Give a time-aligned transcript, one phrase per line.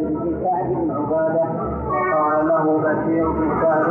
[0.00, 1.44] بن سعد بن عبادة.
[2.16, 3.86] قال له بشير بن سعد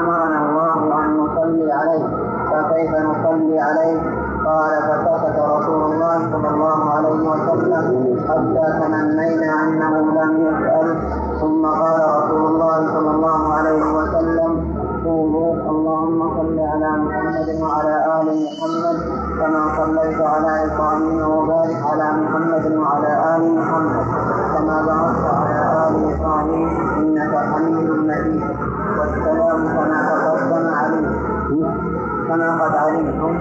[0.00, 2.06] أمرنا الله أن نصلي عليه.
[2.50, 4.00] فكيف نصلي عليه؟
[4.46, 10.96] قال فسكت رسول الله صلى الله عليه وسلم حتى تمنينا أنه لم يسأل
[11.40, 18.28] ثم قال رسول الله صلى الله عليه وسلم قولوا اللهم صل على محمد وعلى آل
[18.46, 18.96] محمد
[19.40, 24.04] كما صليت على إبراهيم وبارك على محمد وعلى آل محمد
[24.54, 25.29] كما باركت
[25.90, 26.68] على ال إبراهيم
[26.98, 28.42] انك حميد مجيد
[28.98, 31.08] والسلام كما تقدم عليه
[32.28, 33.36] كما قد علمتم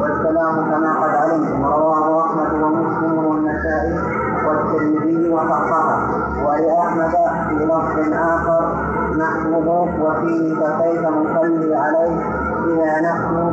[0.00, 3.98] والسلام كما قد علمتم رواه احمد ومسلم والنسائي
[4.46, 5.98] والترمذي وصححه
[6.46, 7.14] ولاحمد
[7.48, 8.74] في لفظ اخر
[9.18, 12.16] نحمده وفيه فكيف نصلي عليه
[12.66, 13.52] إذا نحن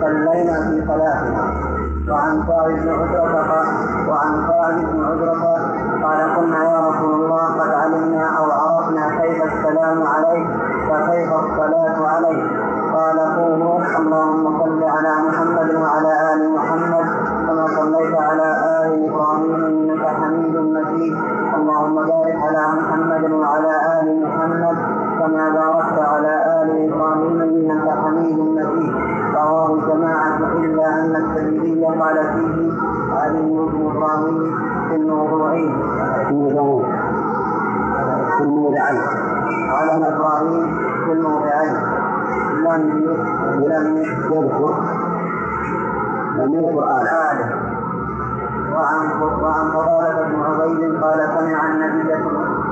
[0.00, 1.74] صلينا في صلاتنا
[2.08, 3.64] وعن خالد بن عذرة
[4.08, 5.73] وعن خالد بن عذرة
[6.04, 10.46] قال قلنا يا رسول الله قد علمنا أو عرفنا كيف السلام عليك
[10.88, 12.44] فكيف الصلاة عليك.
[12.94, 17.06] قال قولوا اللهم صل على محمد وعلى آل محمد
[17.46, 18.48] كما صليت على
[18.82, 21.16] آل إبراهيم إنك حميد مجيد.
[21.56, 24.76] اللهم بارك على محمد وعلى آل محمد
[25.20, 28.94] كما باركت على آل إبراهيم إنك حميد مجيد.
[29.34, 32.72] رواه الجماعة إلا أن الترمذي قال فيه
[33.20, 33.40] علي
[33.72, 35.72] بن إبراهيم في الموضوعين
[38.36, 39.00] في الموضعين
[39.72, 41.74] قال إبراهيم في الموضعين
[42.64, 42.82] لم
[43.58, 44.74] لم يذكر
[46.38, 47.48] لم يذكر آله
[48.74, 52.14] وعن وعن فضالة بن عبيد قال سمع النبي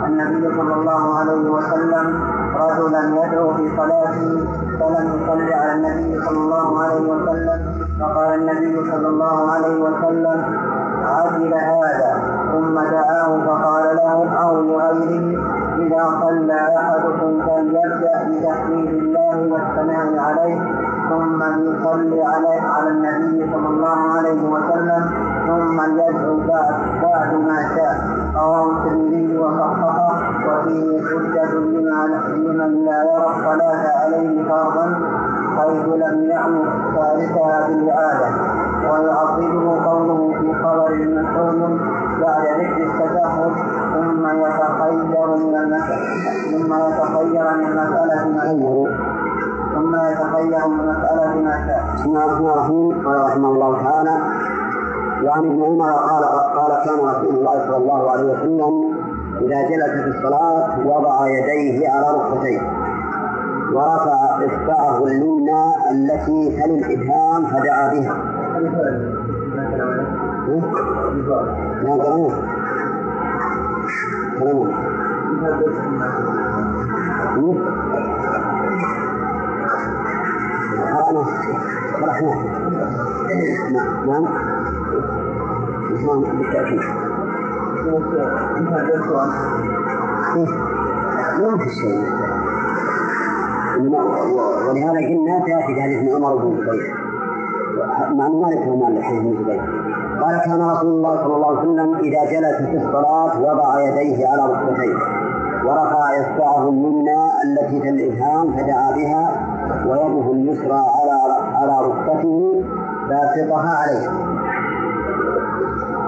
[0.07, 2.21] النبي صلى الله عليه وسلم
[2.57, 4.47] رجلا يدعو في صلاته
[4.81, 7.61] فلم يصلي على النبي صلى الله عليه وسلم
[8.01, 10.72] فقال النبي صلى الله عليه وسلم
[11.05, 12.13] عجل هذا.
[12.53, 15.43] ثم دعاه فقال له أو لغيره
[15.79, 20.61] إذا صلى أحدكم فليبدأ بتحميد الله والثناء عليه
[21.11, 25.11] ثم يصلي عليه على النبي صلى الله عليه وسلم
[25.47, 27.97] ثم يدعو بعد بعد ما شاء.
[28.37, 35.01] رواه الترمذي وصححه وفيه حجة لمن لا يرى الصلاة عليه فرضا
[35.59, 36.67] حيث لم يأمر
[36.97, 38.29] تاركها بالإعادة
[38.91, 41.81] ويعقبه قوله في خبر مسعود
[42.21, 43.53] بعد ذكر التشهد
[43.95, 46.07] ثم يتخير من المسألة
[46.51, 48.25] ثم يتخير من المسألة
[49.75, 51.83] ثم يتخير من مسألة ما شاء.
[51.95, 54.17] بسم الله الرحمن الرحيم قال رحمه الله تعالى
[55.25, 56.25] وعن ابن عمر قال
[56.59, 58.73] قال كان رسول الله صلى الله عليه وسلم
[59.41, 62.61] إذا جلس في الصلاة وضع يديه على ركبتيه
[63.73, 68.32] ورفع إصبعه اليمنى التي تلي الإبهام فدعا بها.
[71.83, 72.33] ما قرأوه
[80.93, 81.25] قرأنا
[82.01, 82.39] شرحناه
[83.73, 84.25] نعم
[86.07, 86.81] نعم بالتأكيد
[94.69, 97.02] ولهذا قلنا تأتي حديث ابن عمر بن زبير
[98.15, 99.61] مع انه ما ذكر مال الحديث بن زبير
[100.23, 104.53] قال كان رسول الله صلى الله عليه وسلم إذا جلس في الصلاة وضع يديه على
[104.53, 104.95] ركبتيه
[105.65, 109.33] ورفع اصبعه اليمنى التي في الابهام فدعا بها
[109.87, 111.13] ويده اليسرى على
[111.55, 112.63] على ركبته
[113.09, 114.09] باسطها عليه.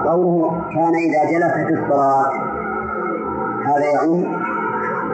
[0.05, 2.31] قوله كان إذا جلس في الصلاة
[3.65, 4.27] هذا يعني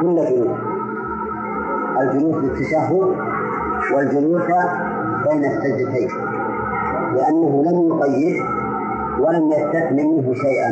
[0.02, 0.58] كل جلوس.
[2.02, 3.16] الجلوس للتشهد
[3.94, 4.42] والجلوس
[5.30, 6.10] بين السجدتين.
[7.16, 8.44] لأنه لم يقيد
[9.20, 10.72] ولم يستثن منه شيئا.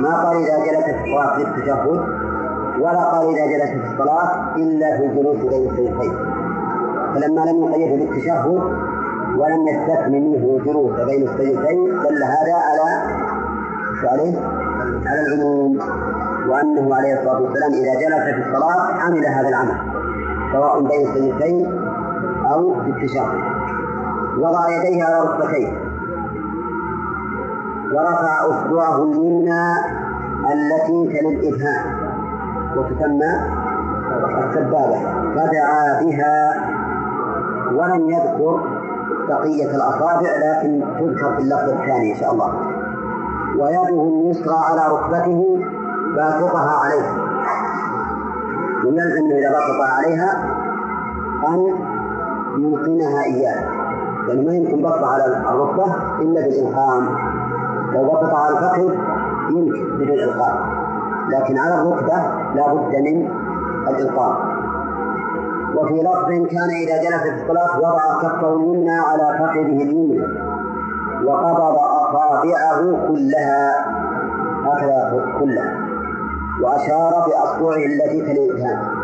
[0.00, 1.86] ما قال إذا جلس في الصلاة للتشهد
[2.80, 6.12] ولا قال إذا جلس في الصلاة إلا في الجلوس بين السجدتين
[7.14, 8.46] فلما لم يقيده بالتشهد
[9.38, 13.18] ولم يستثن منه الجلوس بين السجدتين دل هذا على
[14.04, 14.38] عليه؟
[15.06, 15.78] على العموم.
[16.48, 19.76] وأنه عليه الصلاة والسلام إذا جلس في الصلاة عمل هذا العمل
[20.52, 21.66] سواء بين السجدتين
[22.52, 23.57] أو في التشهد.
[24.38, 25.68] وضع يديه على ركبتيه.
[27.94, 29.72] ورفع أصبعه اليمنى
[30.52, 31.84] التي تلي الإبهام
[32.76, 33.32] وتسمى
[34.44, 34.98] السبابة
[35.34, 36.54] فدعا بها
[37.72, 38.60] ولم يذكر
[39.28, 42.52] بقية الأصابع لكن تذكر في اللفظ الثاني إن شاء الله.
[43.58, 45.58] ويده اليسرى على ركبته
[46.16, 47.28] باسطها عليه.
[48.84, 50.44] ويلزم إذا بسط عليها
[51.48, 51.66] أن
[52.58, 53.77] يلقنها إياه.
[54.28, 55.84] يعني ما يمكن بسط على الركبة
[56.20, 57.08] إلا بالإلقام
[57.94, 58.94] لو بسط على الفخذ
[59.50, 60.54] يمكن بدون إلقاء
[61.30, 62.16] لكن على الركبة
[62.54, 63.28] لا بد من
[63.88, 64.36] الإلقاء.
[65.76, 70.26] وفي لفظ كان إذا جلس في الصلاة وضع كفه اليمنى على فخذه اليمنى
[71.24, 73.84] وقبض أصابعه كلها
[74.64, 75.76] هكذا كلها
[76.62, 78.98] وأشار بأصبعه التي تلي الإبهام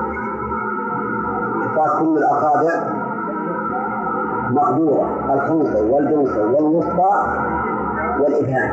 [1.99, 3.04] كل الأصابع.
[4.55, 7.13] مقدورة الخنصر والجنصر والوسطى
[8.21, 8.71] والإبهام.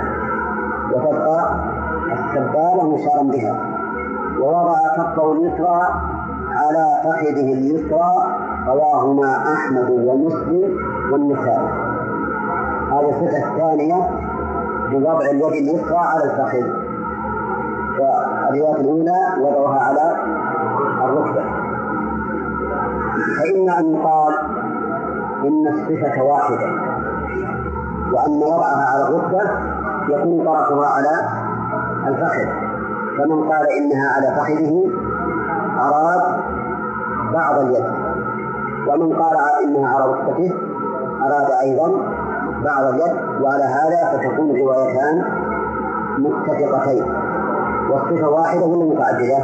[0.94, 1.56] وتبقى
[2.14, 3.56] السبابة مشارا بها.
[4.42, 5.82] ووضع كفه اليسرى
[6.52, 8.12] على فخذه اليسرى
[8.68, 10.78] رواهما أحمد ومسلم
[11.12, 11.68] والنسائي.
[12.92, 14.10] هذه الصفة الثانية
[14.92, 16.68] بوضع اليد اليسرى على الفخذ
[18.00, 20.16] والرواية الأولى وضعها على
[21.06, 21.44] الركبة.
[23.38, 24.34] فإما أن يقال
[25.48, 26.68] إن الصفة واحدة.
[28.14, 29.42] وأن وضعها على الركبة
[30.10, 31.28] يكون طرفها على
[32.08, 32.46] الفخذ.
[33.18, 34.84] فمن قال إنها على فخذه
[35.80, 36.22] أراد
[37.34, 37.86] بعض اليد.
[38.88, 40.54] ومن قال إنها على ركبته
[41.22, 41.92] أراد أيضا
[42.66, 43.42] بعض اليد.
[43.42, 45.24] وعلى هذا فتكون الروايتان
[46.18, 47.04] متفقتين.
[47.92, 49.38] والصفة واحدة ولا متعددة؟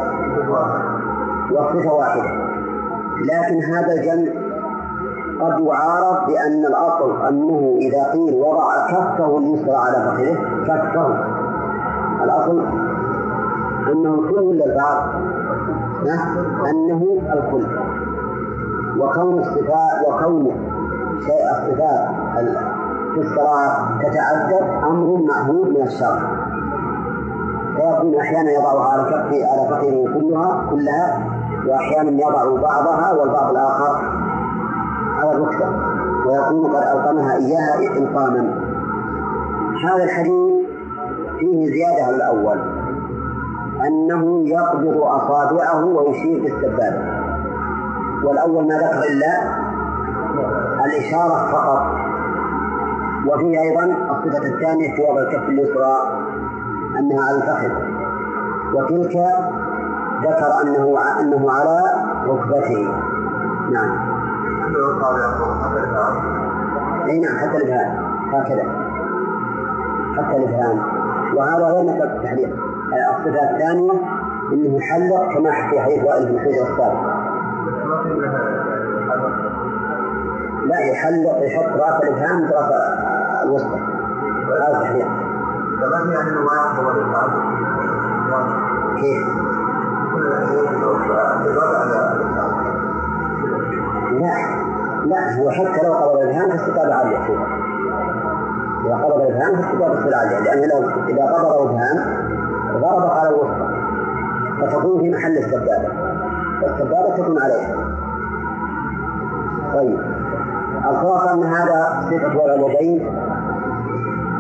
[1.51, 2.47] والصفة واحدة.
[3.21, 4.37] لكن هذا الجمع
[5.42, 10.38] قد يعارض بأن الأصل أنه إذا قيل وضع كفه اليسرى على فخذه
[10.68, 11.25] كفه.
[12.24, 12.66] الأصل
[13.92, 15.10] أنه كل البعض.
[16.69, 17.66] أنه الكل.
[19.00, 20.51] وكون الصفات وكون
[21.25, 22.10] شيء الصفات
[23.13, 26.19] في الصلاة تتعدد أمر معهود من الشرع.
[27.75, 31.24] فيكون أحيانا يضعها على كفه على فخذه كلها كلها
[31.68, 34.17] وأحيانا يضع بعضها والبعض الآخر
[35.18, 35.69] على الركبة
[36.25, 38.54] ويكون قد ألقمها إياها إلقاما.
[39.86, 40.54] هذا الحديث
[41.40, 42.58] فيه زيادة على الأول
[43.88, 47.28] أنه يقبض أصابعه ويشير بالسبابة
[48.24, 49.58] والأول ما ذكر إلا
[50.86, 51.81] الإشارة فقط.
[53.28, 55.96] وفيه أيضا الصفة الثانية في وضع الكف اليسرى
[57.00, 57.72] أنها على الفخذ.
[58.74, 59.16] وتلك
[60.24, 61.81] ذكر أنه أنه على
[62.28, 62.94] ركبته.
[63.72, 64.17] نعم.
[67.10, 67.92] أي نعم حتى الإبهام.
[68.34, 68.64] هكذا.
[70.18, 70.80] حتى الإبهام.
[71.36, 72.50] وهذا غير مثل التحليق
[73.10, 73.92] الصفة الثانية
[74.54, 77.02] إنه يحلق كما في حديث وائل بن حجر السابق
[80.66, 82.72] لا يحلق يحط رأس الإبهام راس
[83.44, 83.80] الوسطى.
[84.48, 85.08] هذا التحليق
[89.02, 89.28] كيف؟
[95.07, 97.39] لا هو حتى لو قبض الإبهام فاستتاب اليسير
[98.86, 101.98] إذا قبض الإبهام فاستتاب السر على لأنه لو إذا قبض الإبهام
[102.81, 103.68] ضرب على الوسطى
[104.62, 105.89] فتكون في محل السبابة
[106.63, 107.75] والسبابة تكون عليها
[109.74, 110.00] طيب.
[110.89, 113.00] الخلاصة أن هذا صفة وضع اليدين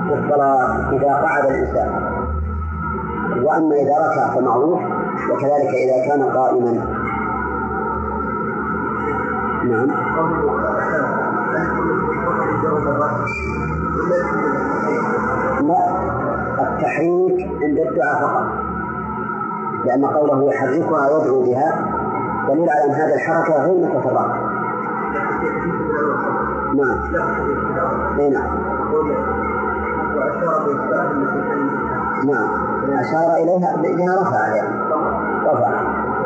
[0.07, 1.89] في الصلاة إذا قعد الإنسان.
[3.43, 4.79] وأما إذا ركع فمعروف.
[5.31, 6.71] وكذلك إذا كان قائما.
[9.63, 10.56] نعم.
[15.61, 15.97] لا
[16.59, 18.45] التحريك عند الدعاء فقط.
[19.85, 21.75] لأن قوله يحركها يدعو بها
[22.47, 24.35] دليل على أن هذه الحركة غير متفرقة.
[26.73, 26.99] نعم.
[28.19, 28.57] أي نعم.
[32.25, 32.49] نعم.
[32.99, 34.77] أشار إليها بها رفع يعني
[35.45, 35.71] رفع.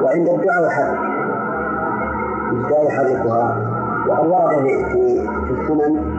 [0.01, 0.99] وعند الدعاء يحرك.
[2.69, 3.57] لا يحركها.
[4.07, 6.10] وقد ورد في السنن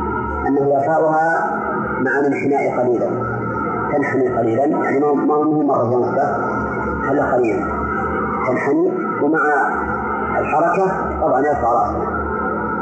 [0.49, 1.51] انه يرفعها
[2.01, 3.11] مع الانحناء قليلا.
[3.93, 6.19] تنحني قليلا يعني ما هو مرة ونصف
[7.09, 7.65] هلا قليلا.
[8.49, 9.41] تنحني ومع
[10.39, 10.87] الحركة
[11.23, 12.23] طبعا يرفع رأسه.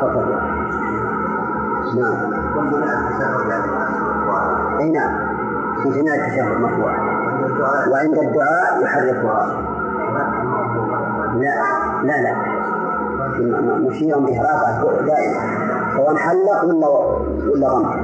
[0.01, 0.25] فقط.
[1.97, 2.33] نعم.
[4.81, 5.11] أي نعم.
[5.83, 6.93] في جميع التشهد مرفوع
[7.93, 9.47] وعند الدعاء يحركها.
[11.35, 11.55] لا
[12.03, 12.35] لا لا.
[13.89, 15.41] مشيرا به رافع دائما.
[15.97, 17.10] سواء حلق ولا
[17.53, 17.95] ولا رمى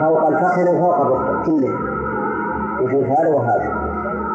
[0.00, 1.72] فوق الفخذ وفوق الركبة كله.
[2.80, 3.68] يجوز هذا وهذا.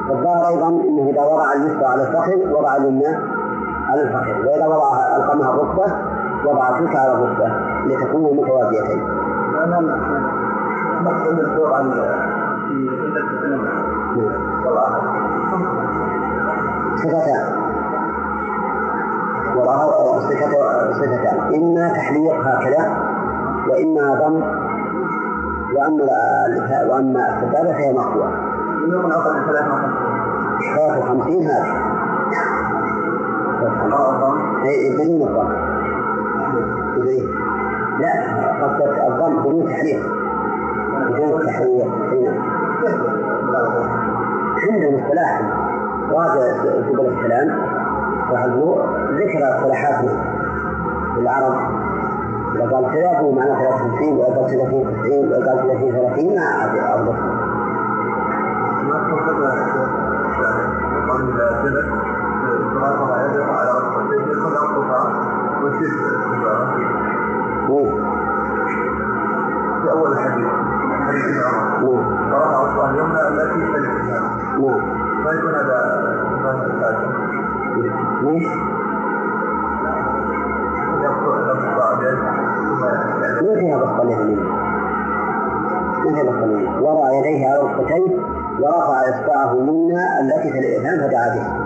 [0.10, 3.18] الظاهر أيضا أنه إذا وضع اليسرى على الفخذ وضع اليمنى
[3.90, 5.86] على الفخذ وإذا وضع ألقمها الركبة
[6.46, 7.48] وضع تلك على الركبة
[7.86, 9.04] لتكون متوازيتين.
[9.64, 9.80] أنا
[11.02, 11.92] مسألة الدور عن
[16.98, 17.59] في صفتان
[19.56, 20.20] وراء
[20.94, 22.98] صفتان إما تحليق هكذا
[23.70, 24.42] وإما ضم
[25.76, 28.32] وأما وأما السبابة فهي مقطوعة.
[28.92, 29.66] يوم أقل ثلاث
[30.76, 31.74] ثلاث وخمسين هذه.
[34.66, 35.50] اي بدون الضم.
[38.00, 38.14] لا
[38.62, 40.04] قصدت الضم بدون تحرير.
[41.10, 41.86] بدون تحرير.
[44.64, 45.42] عندهم اصطلاح
[46.12, 47.50] راجع سبل السلام
[49.12, 50.06] ذكر اصطلاحات
[51.18, 51.56] العرب
[52.56, 56.46] إذا قال كذا هو معناه 53 وإذا قال 30 90 وإذا قال 30 30 ما
[56.46, 57.16] عاد أربط
[69.82, 70.48] في أول الحديث
[71.08, 71.26] حديث
[71.82, 73.90] عمر قرأ عثمان اليمنى التي تلي
[75.24, 76.00] ما يكون هذا.
[83.42, 84.40] ما فيها بسط اليمين
[86.06, 88.18] ما فيها اليمين وضع يديه على ركبتيه
[88.60, 91.60] ورفع إصبعه اليمنى التي في الإذهان فدعا بها.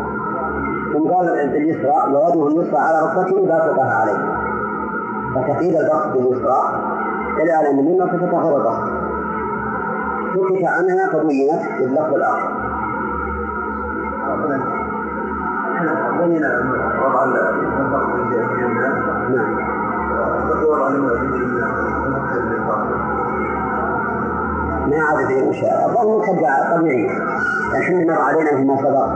[0.94, 4.20] ثم قال اليسرى ويده اليسرى على ركبته باسطها عليه.
[5.36, 6.62] فتقييد البسط باليسرى
[7.38, 8.84] دل على ان اليمنى غير البسط
[10.34, 12.50] سكت عنها فبينت باللفظ الآخر.
[16.20, 16.44] بين
[17.06, 17.26] وضع
[19.30, 19.73] نعم.
[24.88, 27.10] ما عاد في مشاء الظن مشجع طبيعي
[27.74, 29.08] لكن مر علينا فيما سبق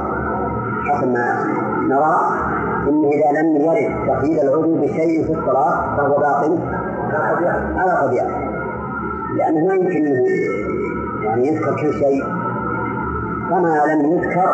[0.88, 1.44] حسب ما
[1.88, 2.20] نرى.
[2.90, 6.60] إنه إذا لم يرد تقييد العضو بشيء في الصلاة فهو باطل.
[7.76, 8.28] على طبيعة.
[9.38, 10.06] لأنه ما يمكن
[11.24, 12.24] يعني يذكر كل شيء.
[13.50, 14.54] فما لم يذكر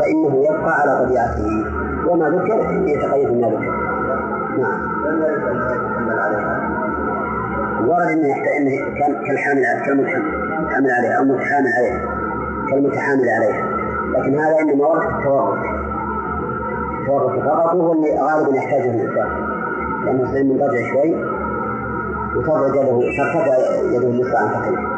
[0.00, 1.64] فإنه يبقى على طبيعته.
[2.08, 3.74] وما ذكر يتقيد بما ذكر.
[4.58, 5.85] نعم.
[7.86, 8.34] ورد إنه
[8.98, 12.00] كان كالحامل كالمتحامل عليها أو المتحامل عليها
[12.70, 13.66] كالمتحامل عليها.
[14.12, 15.58] لكن هذا انما ورد التورط
[17.00, 19.28] التورط فقط هو اللي غالبا يحتاجه الإنسان.
[20.04, 21.14] لأنه يصير منقطع شوي
[22.36, 23.56] وترفع يده ترتفع
[23.92, 24.96] يده اليسرى عن فخذه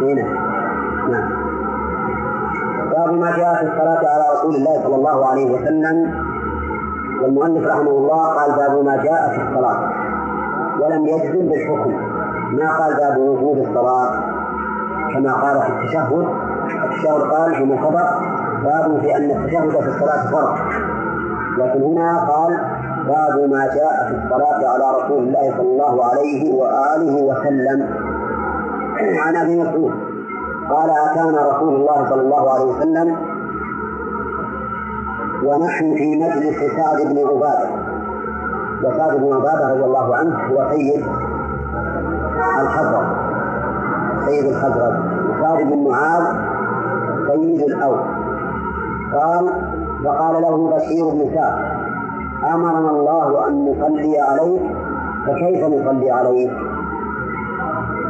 [0.00, 0.53] هنا
[4.44, 6.14] رسول الله صلى الله عليه وسلم
[7.22, 9.78] والمؤلف رحمه الله قال باب ما جاء في الصلاة.
[10.80, 11.92] ولم يجزم بالحكم
[12.52, 14.10] ما قال باب وجوب الصلاة.
[15.14, 16.26] كما قال في التشهد
[16.84, 18.10] التشهد قال في سبق
[18.64, 20.58] باب في أن التشهد في الصلاة فرض.
[21.58, 22.58] لكن هنا قال
[23.06, 27.88] باب ما جاء في الصلاة على رسول الله صلى الله عليه وآله وسلم.
[29.26, 29.92] عن أبي مسعود
[30.70, 33.33] قال أتانا رسول الله صلى الله عليه وسلم
[35.44, 37.68] ونحن في مجلس سعد بن عبادة.
[38.84, 41.04] وسعد بن عبادة رضي الله عنه هو سيد
[42.60, 43.06] الخزرج
[44.26, 44.94] سيد الخزرج
[45.30, 46.24] وسعد بن معاذ
[47.28, 48.00] سيد الأوس
[49.14, 49.48] قال
[50.04, 51.74] وقال له بشير بن سعد
[52.54, 54.62] أمرنا الله أن نصلي عليك
[55.26, 56.52] فكيف نصلي عليك؟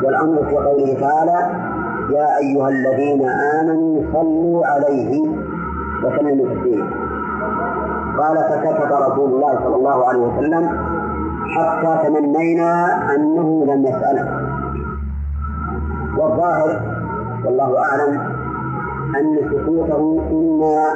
[0.04, 1.50] والأمر في قوله تعالى
[2.10, 5.22] يا أيها الذين آمنوا صلوا عليه
[6.04, 7.03] وسلموا تسليما.
[8.18, 10.68] قال فسكت رسول الله صلى الله عليه وسلم
[11.56, 14.40] حتى تمنينا أنه لم يسأله.
[16.18, 16.80] والظاهر
[17.44, 18.20] والله أعلم
[19.16, 20.86] أن سكوته إما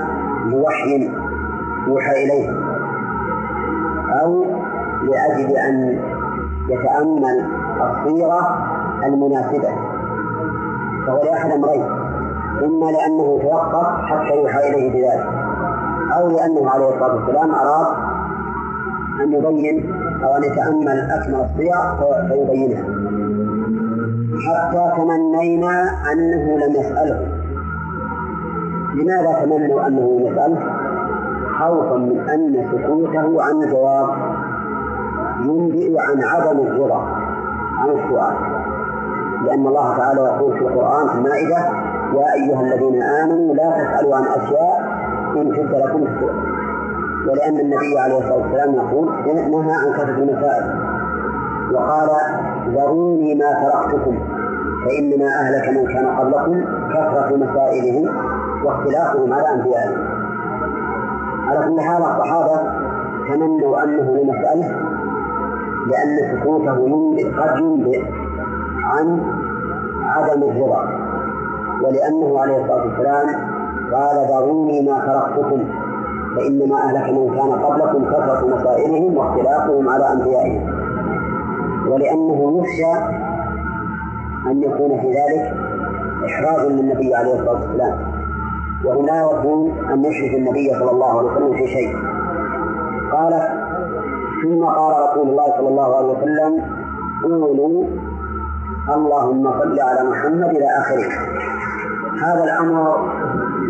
[0.47, 1.11] لوحي
[1.87, 2.51] يوحى إليه
[4.23, 4.45] أو
[5.03, 5.99] لأجل أن
[6.69, 7.47] يتأمل
[7.81, 8.59] الصيغة
[9.05, 9.69] المناسبة.
[11.07, 11.85] فهو لأحد أمرين
[12.65, 15.38] إما لأنه توقف حتى يوحى إليه بذلك.
[16.17, 17.87] أو لأنه عليه الصلاة والسلام أراد
[19.21, 21.97] أن يبين أو أن يتأمل أكمل الصيغ
[22.29, 22.85] فيبينها.
[24.47, 27.27] حتى تمنينا أنه لم يسأله.
[28.95, 30.59] لماذا تمنوا أنه لم يسأله؟
[31.59, 34.09] خوفا من أن سكوته عن الجواب
[35.45, 37.03] ينبئ عن عدم الرضا
[37.79, 38.35] عن السؤال.
[39.45, 41.59] لأن الله تعالى يقول في القرآن في المائدة
[42.15, 44.68] يا أيها الذين آمنوا لا تسألوا عن أشياء
[45.41, 46.33] إن تبد لكم السوء
[47.29, 49.07] ولأن النبي عليه الصلاة والسلام يقول
[49.51, 50.65] نهى عن كثرة المسائل
[51.73, 52.09] وقال
[52.69, 54.19] ذروني ما تركتكم
[54.85, 56.65] فإنما أهلك من كان قبلكم
[56.95, 58.17] كثرة مسائلهم
[58.65, 59.99] واختلافهم على أنبيائهم.
[61.49, 62.61] على كل حال الصحابة
[63.29, 64.77] تمنوا أنه لمسألة
[65.87, 66.75] لأن سكوته
[67.39, 68.03] قد ينبئ
[68.85, 69.21] عن
[70.05, 70.89] عدم الرضا.
[71.83, 73.58] ولأنه عليه الصلاة والسلام
[73.93, 75.65] قال ذروني ما تركتكم
[76.37, 80.71] فإنما أهلك من كان قبلكم كثرة مسائلهم واختلافهم على أنبيائهم.
[81.89, 83.05] ولأنه يخشى
[84.51, 85.55] أن يكون في ذلك
[86.27, 87.99] إحراز للنبي عليه الصلاة والسلام.
[88.85, 91.97] وهم لا يودون أن يشرك النبي صلى الله عليه وسلم في شيء.
[93.13, 93.33] قال
[94.43, 96.63] ثم قال رسول الله صلى الله عليه وسلم
[97.23, 97.85] قولوا
[98.95, 101.09] اللهم صل على محمد إلى آخره.
[102.23, 103.18] هذا الأمر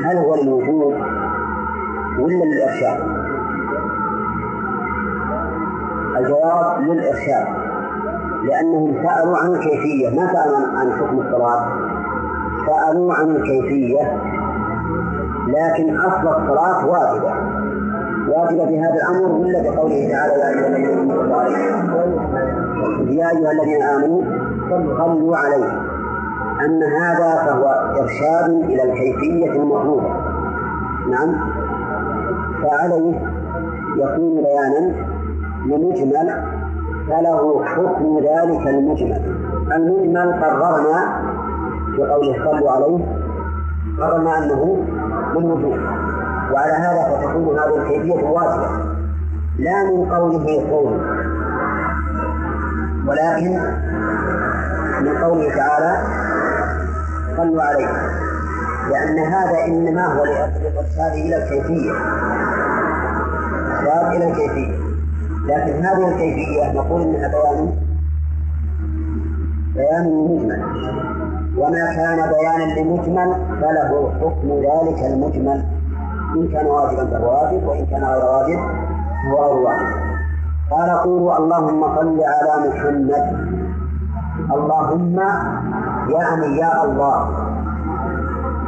[0.04, 0.94] هل هو للوجود
[2.18, 3.00] ولا للإرشاد؟
[6.16, 7.46] الجواب للإرشاد
[8.44, 11.68] لأنهم سألوا عن الكيفية ما سألوا عن حكم الصلاة
[12.66, 14.16] سألوا عن الكيفية
[15.48, 17.32] لكن أصل الصلاة واجبة.
[18.28, 20.34] واجبة بهذا الأمر ولا بقوله تعالى
[23.16, 24.22] يا أيها الذين آمنوا
[24.98, 25.87] صلوا عليه.
[26.64, 27.68] أن هذا فهو
[28.00, 30.08] إرشاد إلى الكيفية المطلوبة.
[31.10, 31.34] نعم.
[32.62, 33.20] فعليه
[33.96, 34.94] يكون بيانا
[35.66, 36.44] لمجمل
[37.06, 39.36] فله حكم ذلك المجمل.
[39.72, 41.22] المجمل قررنا
[41.96, 43.04] في قوله صلوا عليه
[43.98, 44.84] قررنا أنه
[45.34, 45.78] للوجوب.
[46.52, 48.68] وعلى هذا فتكون هذه الكيفية واجبة.
[49.58, 51.00] لا من قوله قول
[53.06, 53.60] ولكن
[55.00, 55.96] من قوله تعالى
[57.38, 57.88] صلوا عليه.
[58.90, 61.92] لأن هذا إنما هو لإرشاد إلى الكيفية.
[63.78, 64.78] إرشاد إلى الكيفية.
[65.46, 67.72] لكن هذه الكيفية نقول إنها بيان
[69.74, 70.62] بيان مجمل.
[71.58, 75.64] وما كان بيانا لمجمل فله حكم ذلك المجمل.
[76.36, 78.58] إن كان واجبا فهو واجب وإن كان غير واجب
[79.24, 80.08] فهو غير واجب.
[80.70, 83.48] قال قولوا اللهم صل على محمد.
[84.54, 85.20] اللهم
[86.08, 87.28] يعني يا الله.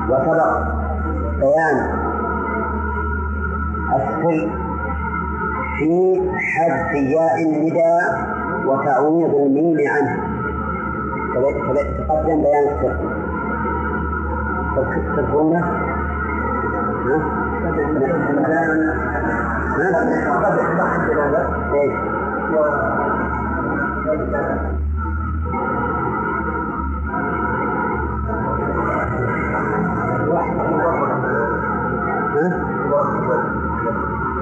[0.09, 0.59] وسبق
[1.41, 1.77] بيان
[3.95, 4.51] السر
[5.79, 8.29] في حذف ياء النداء
[8.67, 10.17] وتعويض الميم عنه.
[12.09, 12.97] تقدم بيان السر
[15.17, 15.61] تذكرونه؟
[17.07, 17.41] ها؟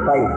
[0.07, 0.31] طيب.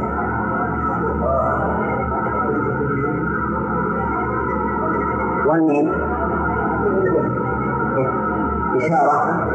[5.46, 5.92] والميم
[8.76, 9.48] إشارة.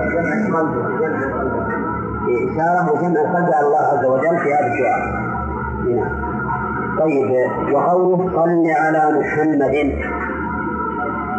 [2.29, 5.27] إشارة وجمع القلب على الله عز وجل في هذا الدعاء.
[7.01, 7.31] طيب
[7.75, 9.93] وقوله صل على محمد.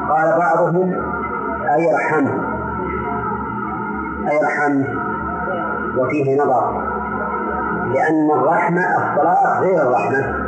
[0.09, 0.93] قال بعضهم
[1.75, 2.31] أي ارحمه
[4.27, 4.96] أي ارحمه
[5.99, 6.83] وفيه نظر.
[7.93, 10.47] لأن الرحمة الصلاة غير الرحمة.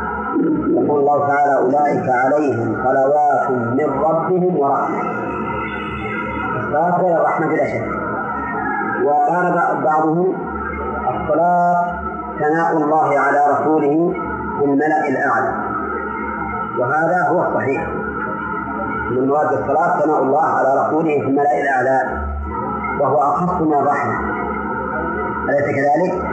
[0.70, 5.02] يقول الله تعالى أولئك عليهم صلوات من ربهم ورحمة.
[6.60, 7.88] الصلاة غير الرحمة بلا شك.
[9.06, 10.34] وقال بعضهم
[11.10, 12.00] الصلاة
[12.40, 14.14] ثناء الله على رسوله
[14.60, 15.54] في الملأ الأعلى.
[16.80, 17.88] وهذا هو الصحيح.
[19.12, 22.02] من مراد الصلاة ثناء الله على رسوله في الملأ الأعلى.
[23.00, 24.39] وهو أخص من الرحمة.
[25.50, 26.24] أليس كذلك؟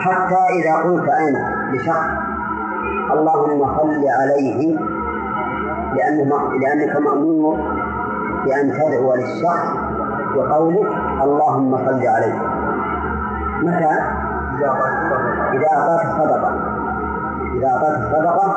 [0.00, 1.38] حتى إذا قلت أنت
[1.74, 2.06] لشخص
[3.12, 4.78] اللهم صل عليه
[5.94, 7.56] لأنه لأنك مأمور
[8.44, 9.68] بأن تدعو للشخص
[10.34, 10.90] بقولك
[11.22, 12.38] اللهم صل عليه.
[13.62, 13.94] متى؟
[15.52, 16.50] إذا أعطاك الصدقة
[17.54, 18.56] إذا أعطاك الصدقة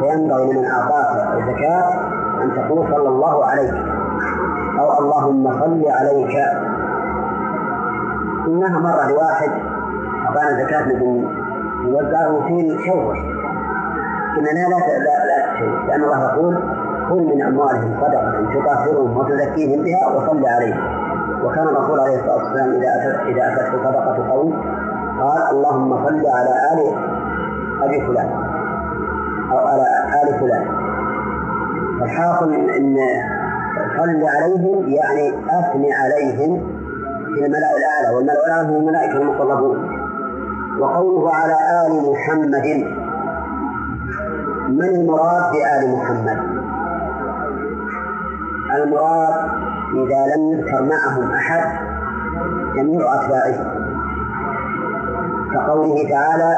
[0.00, 1.90] فينبغي لمن أعطاك الزكاة
[2.42, 3.74] أن تقول صلى الله عليك
[4.80, 6.57] أو اللهم صل عليك.
[8.48, 9.50] إنها مرة لواحد
[10.26, 11.26] أعطانا زكاة نبي
[11.84, 13.18] نوزعه وفي شوش
[14.38, 16.54] إننا لا لا لا لأن الله يقول
[17.08, 20.78] كل من أموالهم صدقة تطهرهم وتزكيهم بها وصل عليهم.
[21.44, 24.52] وكان الرسول عليه الصلاة والسلام إذا أتت إذا أتته صدقة قوم
[25.20, 26.94] قال اللهم صل على آل
[27.82, 28.30] أبي فلان
[29.52, 29.84] أو على
[30.22, 30.66] آل فلان.
[32.02, 32.96] الحاصل إن
[33.98, 36.77] صل عليهم يعني أثني عليهم
[37.38, 40.00] في الملأ الأعلى والملأ الأعلى هم الملائكة المقربون.
[40.80, 42.66] وقوله على آل محمد
[44.68, 46.38] من المراد بآل محمد؟
[48.76, 49.34] المراد
[49.94, 51.78] إذا لم يذكر معهم أحد
[52.76, 53.74] جميع أتباعه.
[55.54, 56.56] كقوله تعالى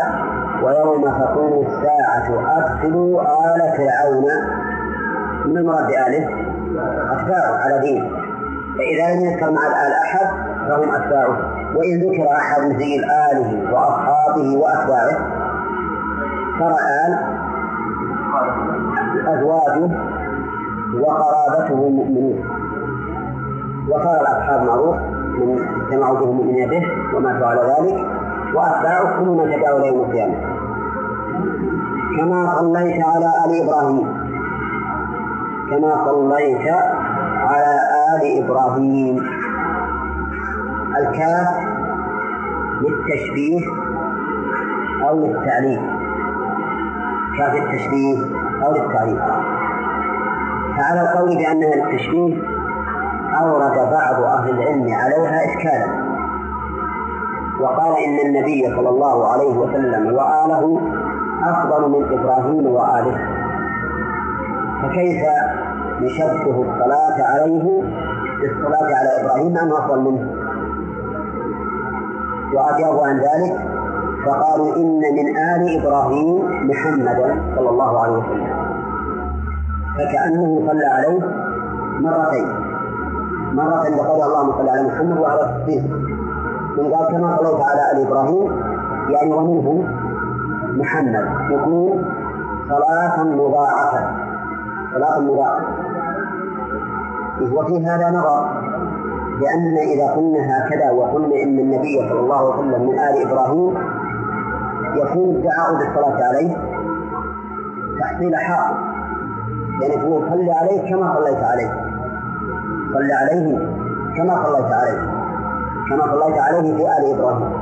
[0.63, 4.25] ويوم تقوم الساعة أدخلوا آل فرعون.
[5.45, 6.29] من المراد بآله؟
[7.13, 8.13] أتباعه على دين.
[8.79, 11.37] فإذا لم يذكر مع الآل أحد فهم أتباعه.
[11.77, 15.19] وإن ذكر أحد مثل آله وأصحابه به وأتباعه
[16.59, 17.19] ترى آل
[19.29, 19.91] أزواجه
[21.01, 22.45] وقرابته مؤمنين
[23.89, 24.97] وصار الأصحاب معروف
[25.39, 28.07] من به المؤمنين به وماتوا على ذلك
[28.55, 30.35] وأتباعه كل من إلى يوم القيامة.
[32.17, 34.31] كما صليت على آل إبراهيم.
[35.71, 36.69] كما صليت
[37.41, 37.81] على
[38.15, 39.17] آل إبراهيم.
[41.01, 41.49] الكاف
[42.81, 43.61] للتشبيه
[45.09, 46.01] أو للتعليم
[47.39, 48.19] كاف التشبيه
[48.65, 49.21] أو للتعليم
[50.77, 52.43] فعلى القول بأنها للتشبيه
[53.41, 56.11] أورد بعض أهل العلم عليها إشكالا.
[57.61, 60.81] وقال إن النبي صلى الله عليه وسلم وآله
[61.45, 63.19] أفضل من إبراهيم وآله.
[64.83, 65.23] فكيف
[66.01, 67.83] نشبه الصلاة عليه
[68.41, 70.40] بالصلاة على إبراهيم أنه أفضل منه؟
[72.55, 73.61] وأجابوا عن ذلك
[74.27, 78.47] فقالوا إن من آل إبراهيم محمدا صلى الله عليه وسلم.
[79.99, 81.21] فكأنه صلى عليه
[82.01, 82.49] مرتين.
[83.55, 85.83] مرة لقول اللهم صل على محمد وعلى الصديق
[86.79, 88.63] من قال كما صليت على آل إبراهيم
[89.09, 89.85] يعني ومنهم
[90.79, 91.29] محمد.
[91.51, 92.05] يكون
[92.69, 94.11] صلاة مضاعفة.
[94.95, 95.65] صلاة مضاعفة.
[97.53, 98.70] وفي هذا نظر.
[99.41, 103.75] لأن إذا قلنا هكذا وقلنا إن النبي صلى الله عليه وسلم من آل إبراهيم
[104.97, 106.57] يكون الدعاء بالصلاة عليه
[108.01, 108.91] تحصيل حق
[109.81, 111.71] يعني تقول صل عليه كما صليت عليه.
[112.95, 113.59] صل عليه
[114.17, 114.99] كما صليت عليه.
[115.89, 117.53] كما صليت عليه في آل إبراهيم.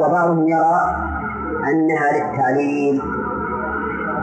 [0.00, 0.80] وبعضهم يرى
[1.70, 3.02] أنها للتعليل.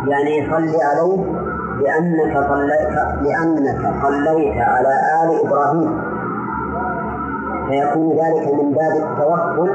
[0.07, 1.46] يعني صل عليه
[1.81, 6.01] لأنك صليت لأنك صليت على آل إبراهيم.
[7.67, 9.71] فيكون ذلك من باب التوكل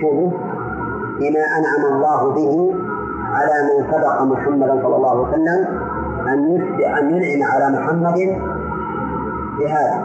[0.00, 0.30] شوفوا
[1.18, 2.74] بما أنعم الله به
[3.32, 5.66] على من سبق محمدا صلى الله عليه وسلم
[6.28, 6.60] أن
[6.98, 8.38] أن ينعم على محمد
[9.58, 10.04] بهذا.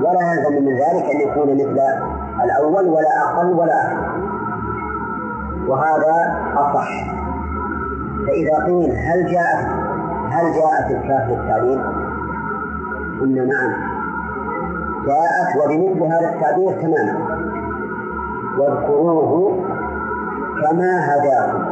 [0.00, 1.80] ولا يلزم من ذلك أن يكون مثل
[2.44, 4.20] الأول ولا أقل ولا أكثر.
[5.68, 6.88] وهذا أصح.
[8.26, 9.83] فإذا قيل هل جاءت
[10.34, 11.80] هل جاءت الكاف للتعليل؟
[13.20, 13.72] قلنا نعم.
[15.06, 17.38] جاءت وبمثل هذا التعبير تماما.
[18.58, 19.58] واذكروه
[20.62, 21.64] كما هداكم.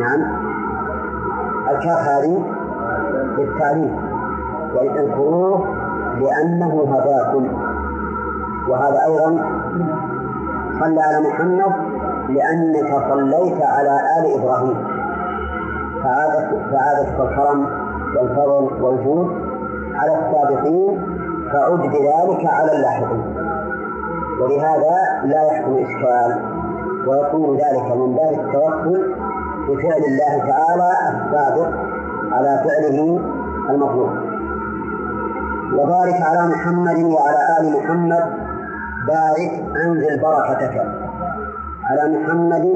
[0.00, 0.22] نعم.
[1.70, 2.42] الكاف هذه
[3.38, 3.96] للتعليم
[4.74, 5.66] واذكروه
[6.20, 7.48] لأنه هداكم.
[8.68, 9.36] وهذا أيضا
[10.80, 11.72] صلى على محمد
[12.28, 14.97] لأنك صليت على آل إبراهيم.
[16.04, 17.66] فعادت فعادت الكرم
[18.16, 19.28] والفضل والجود
[19.94, 21.02] على السابقين
[21.52, 23.34] فعد بذلك على اللاحقين.
[24.40, 26.40] ولهذا لا يحكم إشكال
[27.06, 29.14] ويكون ذلك من باب التوكل
[29.68, 31.68] بفعل الله تعالى السابق
[32.32, 33.20] على فعله
[33.70, 34.10] المطلوب.
[35.74, 38.24] وبارك على محمد وعلى آل محمد.
[39.06, 40.84] بارك أنزل بركتك.
[41.84, 42.66] على محمد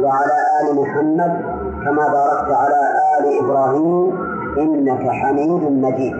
[0.00, 1.51] وعلى آل محمد.
[1.84, 2.80] كما باركت على
[3.18, 4.12] آل إبراهيم
[4.58, 6.16] إنك حميد مجيد.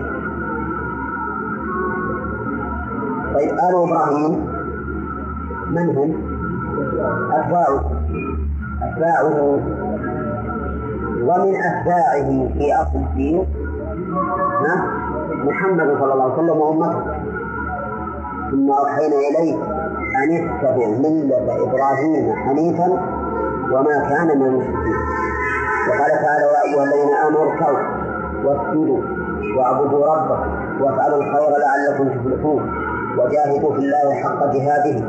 [3.33, 4.47] طيب آل إبراهيم
[5.69, 6.11] من هم؟
[7.31, 7.91] أتباعه.
[8.81, 9.59] أتباعه.
[11.23, 13.45] ومن أتباعه في أصل الدين
[15.43, 17.01] محمد صلى الله عليه وسلم وأمته.
[18.51, 19.55] ثم أوحينا إليه
[20.23, 22.87] أن اتبع ملة إبراهيم حنيفا
[23.71, 24.93] وما كان من المشركين.
[25.93, 27.77] وقال تعالى يا أيها الذين آمنوا اركعوا
[28.43, 29.01] واسجدوا
[29.57, 32.73] واعبدوا ربكم وافعلوا الخير لعلكم تفلحون
[33.17, 35.05] وجاهدوا في الله حق جهاده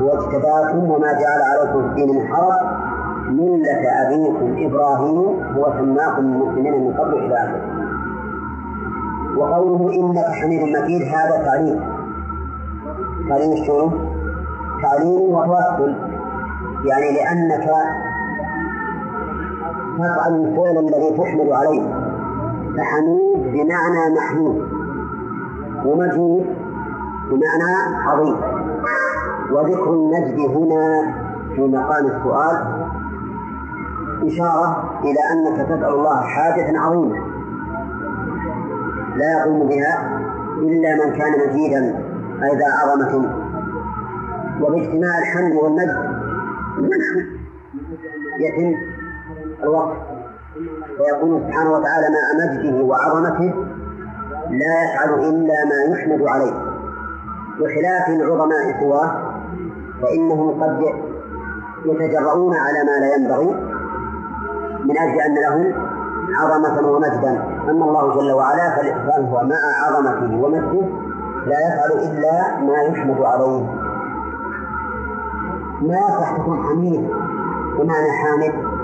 [0.00, 2.88] هو اجتباكم وما جعل عليكم في من حرج.
[3.28, 7.62] ملة أبيكم إبراهيم هو سماكم المسلمين من قبل إلى آخره.
[9.36, 11.80] وقوله إنك حميد مجيد هذا تعليم.
[13.28, 13.90] تعليم شنو؟
[14.82, 15.94] تعليم وتوسل.
[16.84, 17.70] يعني لأنك
[19.98, 21.82] تفعل الفعل الذي تحمل عليه.
[22.76, 24.68] فحميد بمعنى محمود.
[25.84, 26.46] ومجيد
[27.30, 27.72] بمعنى
[28.06, 28.36] عظيم.
[29.52, 31.14] وذكر المجد هنا
[31.54, 32.56] في مقام السؤال
[34.22, 37.16] إشارة إلى أنك تسأل الله حاجة عظيمة.
[39.16, 40.20] لا يقوم بها
[40.58, 41.82] إلا من كان مجيدا
[42.42, 43.30] أي ذا عظمة.
[44.60, 45.96] وباجتماع الحمد والمجد
[48.40, 48.74] يتم
[49.62, 49.96] الوقت.
[51.00, 53.54] ويقول سبحانه وتعالى مع مجده وعظمته
[54.50, 56.52] لا يفعل إلا ما يحمد عليه.
[57.60, 59.10] بخلاف العظماء سواه
[60.02, 60.84] فإنهم قد
[61.84, 63.54] يتجرؤون على ما لا ينبغي
[64.84, 65.88] من أجل أن لهم
[66.36, 67.42] عظمة ومجدا.
[67.70, 68.70] أما الله جل وعلا
[69.06, 70.86] فهو مع عظمته ومجده
[71.46, 73.64] لا يفعل إلا ما يحمد عليه.
[75.82, 77.08] ما تكون حميد
[77.78, 78.77] بمعنى حامد؟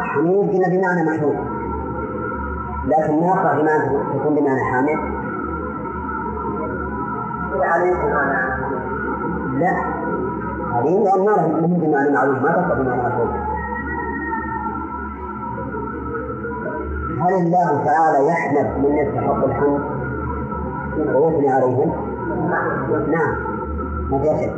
[0.00, 1.36] حميد قلنا بمعنى محمود
[2.86, 4.98] لكن يصح بمعنى تكون بمعنى حامد
[9.60, 9.76] لا.
[10.72, 13.28] عليم لأن ما له بمعنى معروف ما تصح بمعنى محمود
[17.20, 19.80] هل الله تعالى يحمد من يستحق الحمد؟
[21.14, 21.92] ويثني عليهم؟
[23.10, 23.34] نعم.
[24.10, 24.54] ما في شك.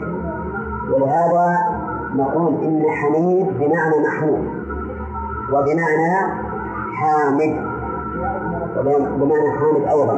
[0.92, 1.76] ولهذا
[2.16, 4.48] نقول إن حميد بمعنى محمود
[5.52, 6.16] وبمعنى
[6.96, 7.57] حامد
[8.76, 10.14] وبمعنى حامد أيضا.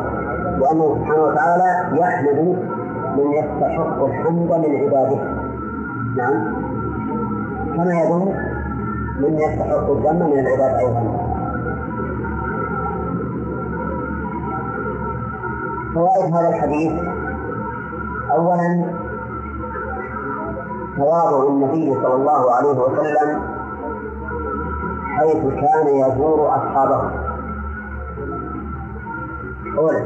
[0.60, 2.38] لأنه سبحانه وتعالى يحمد
[3.16, 5.18] من يستحق الحمد من عباده.
[6.16, 6.54] نعم.
[7.76, 8.34] كما يظن
[9.20, 11.28] من يستحق الذم من العباد أيضا.
[15.94, 16.92] فوائد هذا الحديث
[18.30, 18.84] أولا
[20.98, 23.42] تواضع النبي صلى الله عليه وسلم
[25.16, 27.10] حيث كان يزور أصحابه.
[29.78, 29.98] أولا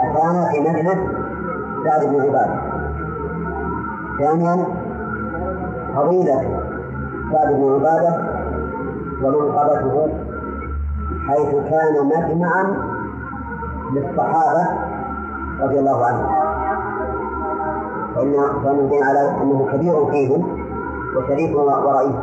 [0.00, 0.98] أتانا في مجلس
[1.84, 2.60] سعد بن عبادة
[4.18, 4.64] ثانيا
[5.96, 6.60] فضيلة
[7.32, 8.12] سعد بن عبادة
[9.22, 10.08] ومنقبته
[11.28, 12.76] حيث كان مجمعا
[13.92, 14.68] للصحابة
[15.60, 16.35] رضي الله عنهم.
[18.16, 18.32] فإن
[18.64, 20.42] فإن على أنه كبير فيهم
[21.16, 22.16] وشريف ورئيس.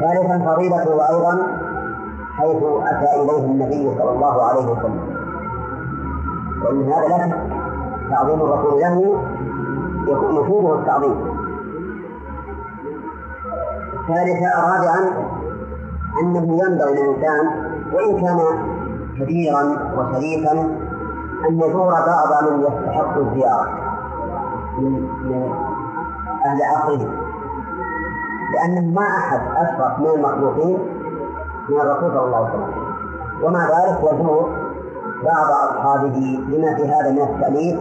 [0.00, 1.38] ثالثا فضيلته أيضا
[2.36, 5.00] حيث أتى إليه النبي صلى الله عليه وسلم.
[6.64, 7.32] وإن هذا لا
[8.10, 9.22] تعظيم الرسول له
[10.08, 11.14] يفيده التعظيم
[14.08, 15.00] ثالثا رابعا
[16.22, 17.46] أنه ينبغي للإنسان
[17.92, 18.38] وإن كان
[19.18, 19.62] كبيرا
[19.96, 20.52] وشريفا
[21.48, 23.79] أن يزور بعض من يستحق الزيارة.
[26.46, 27.10] أهل عصره
[28.54, 30.78] لأنه ما أحد أشرف من المخلوقين
[31.68, 32.90] من الرسول صلى الله عليه وسلم.
[33.42, 34.50] ومع ذلك يزور
[35.24, 37.80] بعض أصحابه لما في هذا من التأليف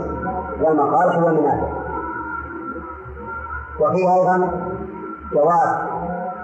[0.62, 1.68] والمصالح والمنافع
[3.80, 4.52] وفيه أيضا
[5.34, 5.76] جواز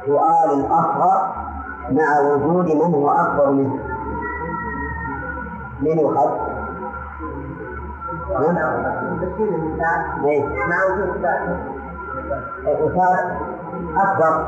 [0.05, 1.35] سؤال الأصغر
[1.91, 3.79] مع وجود من هو أكبر منه.
[5.81, 6.54] من يؤخذ؟
[13.97, 14.45] أكبر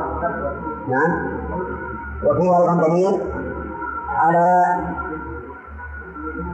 [0.87, 1.27] نعم
[2.25, 3.21] وفيه أيضا دليل
[4.09, 4.63] على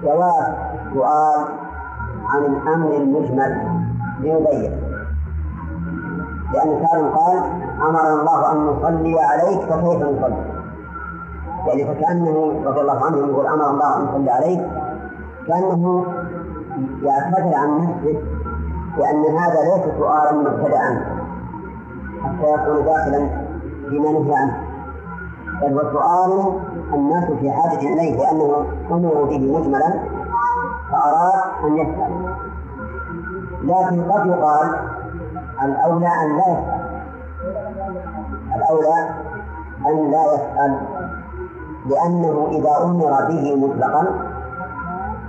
[0.04, 0.54] جواز
[0.94, 1.46] سؤال
[2.30, 3.68] عن الأمر المجمل
[4.20, 4.84] ليبين
[6.54, 7.38] لأن سالم قال
[7.90, 10.54] أمر الله أن نصلي عليك فكيف نصلي؟
[11.68, 14.62] يعني فكأنه رضي الله عنه يقول أمر الله أن نصلي عليك
[15.48, 16.06] كأنه
[17.04, 18.22] يعتذر عن نفسه
[18.98, 21.06] لأن هذا ليس سؤالا مبتدأ
[22.24, 23.28] حتى يكون داخلا
[23.90, 24.58] فيما نهي عنه.
[25.62, 26.62] بل هو سؤال
[26.94, 30.00] الناس في حاجة إليه لأنه أمروا به مجملا
[30.92, 32.36] فأراد أن يسأل.
[33.64, 34.76] لكن قد يقال
[35.64, 36.84] الأولى أن لا يسأل.
[38.56, 39.10] الأولى
[39.88, 40.78] أن لا يسأل
[41.86, 44.33] لأنه إذا أمر به مطلقا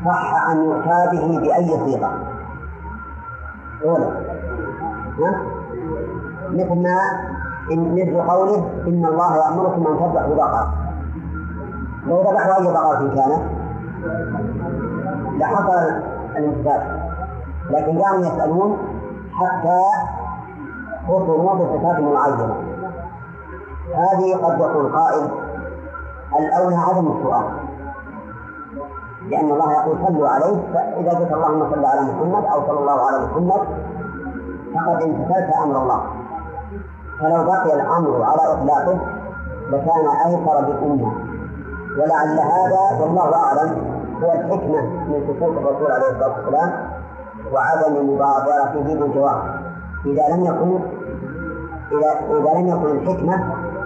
[0.05, 2.11] صح أن يؤتى به بأي صيغة
[3.85, 4.11] أولى
[6.51, 6.99] مثل ما
[7.71, 10.75] مثل قوله إن الله يأمركم أن تذبحوا بقرة.
[12.07, 13.43] لو ذبحوا أي بقرة كانت؟
[15.39, 16.03] لحصل
[16.37, 17.05] الانتفاع
[17.71, 18.79] لكن كانوا يسألون
[19.33, 19.83] حتى
[21.09, 22.55] خطروا بصفات معينة.
[23.95, 25.29] هذه قد يقول قائل
[26.39, 27.64] الأولى عدم السؤال.
[29.31, 33.19] لأن الله يقول صلوا عليه فإذا قلت اللهم صل على محمد أو صلى الله على
[33.27, 33.61] محمد
[34.75, 36.01] فقد امتثلت أمر الله.
[37.21, 38.99] فلو بقي الأمر على إطلاقه
[39.71, 41.13] لكان أيسر بالأمة
[41.99, 43.77] ولعل هذا والله أعلم
[44.23, 46.73] هو الحكمة من سكوت الرسول عليه الصلاة والسلام
[47.53, 49.43] وعدم مبادرته بالجواب
[50.07, 50.79] إذا لم يكن
[51.93, 53.37] إذا إذا لم يكن الحكمة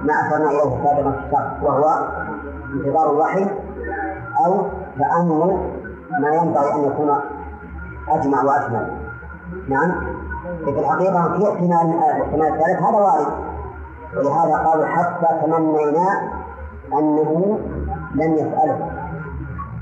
[0.04, 1.84] ما أشرنا إليه سابقا في الشرع وهو
[2.74, 3.46] انتظار الوحي
[4.46, 4.62] أو
[4.98, 5.58] تأمل
[6.20, 7.16] ما ينبغي أن يكون
[8.08, 8.98] أجمع وأشمل
[9.68, 9.92] نعم.
[10.64, 13.26] في الحقيقة في احتمال الاحتمال الثالث هذا وارد.
[14.16, 16.30] ولهذا قالوا حتى تمنينا
[16.92, 17.58] أنه
[18.14, 18.90] لم يسأله.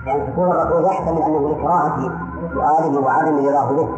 [0.06, 2.12] يعني تكون الرسول يحتمل أنه لكراهة
[2.54, 3.88] سؤاله وعدم رضاه به.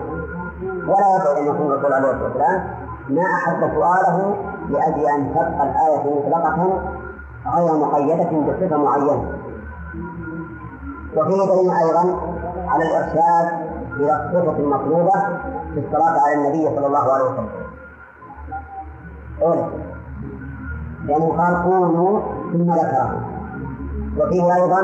[0.62, 2.70] ولا يبعد أن يكون الرسول عليه الصلاة والسلام.
[3.08, 4.36] ما أحب سؤاله
[4.68, 6.82] لأجل أن تبقى الآية مطلقة
[7.56, 9.24] غير مقيدة بصفة معينة.
[11.16, 12.20] وفيه دليل أيضا
[12.68, 15.20] على الإرشاد إلى الصفة المطلوبة
[15.74, 17.48] في الصلاة على النبي صلى الله عليه وسلم.
[19.42, 19.68] أولا
[21.06, 22.20] لأنه قال قولوا
[22.52, 23.20] ثم ذكره
[24.18, 24.80] وفيه أيضا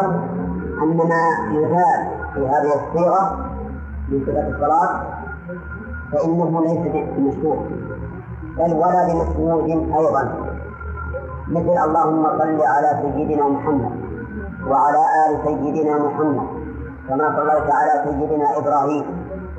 [0.83, 3.37] أن ما يزال في هذه الصيغة
[4.09, 5.01] من صفة الصلاة
[6.13, 7.57] فإنه ليس بمشروع
[8.59, 9.65] بل ولا بمسموع
[9.99, 10.35] أيضا.
[11.49, 14.04] مثل اللهم صل على سيدنا محمد.
[14.69, 16.47] وعلى آل سيدنا محمد
[17.09, 19.05] كما صليت على سيدنا إبراهيم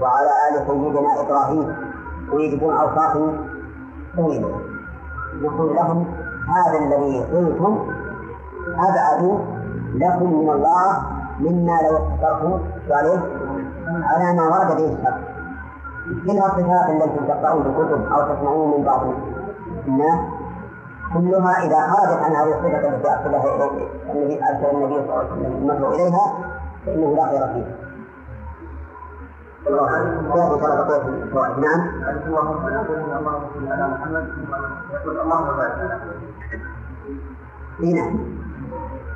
[0.02, 1.76] وعلى آل سيدنا إبراهيم.
[2.34, 3.18] ويجبون أوصاف
[4.18, 4.60] طويلة
[5.42, 6.06] نقول لهم
[6.56, 7.80] هذا الذي قلتم
[8.78, 9.40] أبعد
[9.96, 11.02] لكم من الله
[11.40, 12.60] مما لو اقتصرتم
[12.92, 13.20] عليه
[14.04, 15.18] على ما ورد به الشرع.
[16.26, 19.02] كلها الصفات التي تقرؤون في الكتب أو تسمعون من بعض
[19.88, 20.20] الناس
[21.16, 23.44] كلها إذا خرجت عن هذه الصفة التي أرسلها
[24.14, 26.34] النبي أرسل النبي صلى الله عليه وسلم المدعو إليها
[26.86, 27.86] فإنه لا خير فيه.
[30.34, 31.82] سيأتي كما تقول في الفوائد نعم.
[35.22, 35.92] اللهم بارك
[37.80, 38.20] نعم.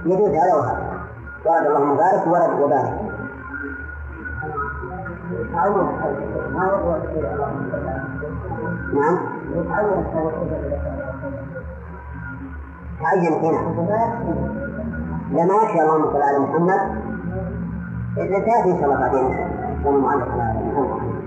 [0.06, 1.00] يجوز هذا وهذا.
[1.46, 3.00] ورد اللهم بارك ورد وبارك.
[8.94, 9.20] نعم.
[13.00, 13.62] تعين هنا
[15.32, 16.82] لما اللهم صل على محمد
[18.18, 19.28] إذا تأتي إن شاء الله بعدين
[19.80, 21.20] يكون معلق على محمد.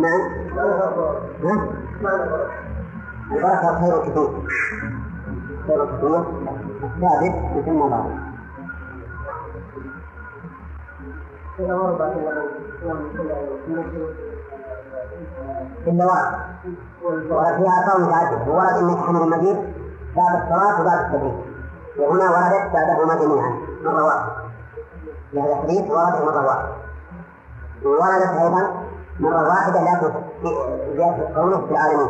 [0.00, 0.20] نعم.
[1.44, 1.54] ها؟
[3.32, 4.28] البركة خير كثير.
[5.66, 6.24] خير كثير.
[7.00, 8.30] ثابت مثل ما ضرب
[15.86, 16.34] إلا واحد
[17.02, 19.56] ورد فيها قول متعدد ورد انك حمل المجيد
[20.16, 21.34] بعد الصلاة وبعد التبريد.
[21.98, 23.52] وهنا وردت بعدهما جميعا.
[23.84, 24.32] مرة واحدة
[25.32, 26.68] لهذا الحديث ورد مرة واحدة
[27.84, 28.84] ووردت أيضا
[29.20, 30.12] مرة واحدة لكن
[30.96, 32.08] زيادة قوله في العالمين.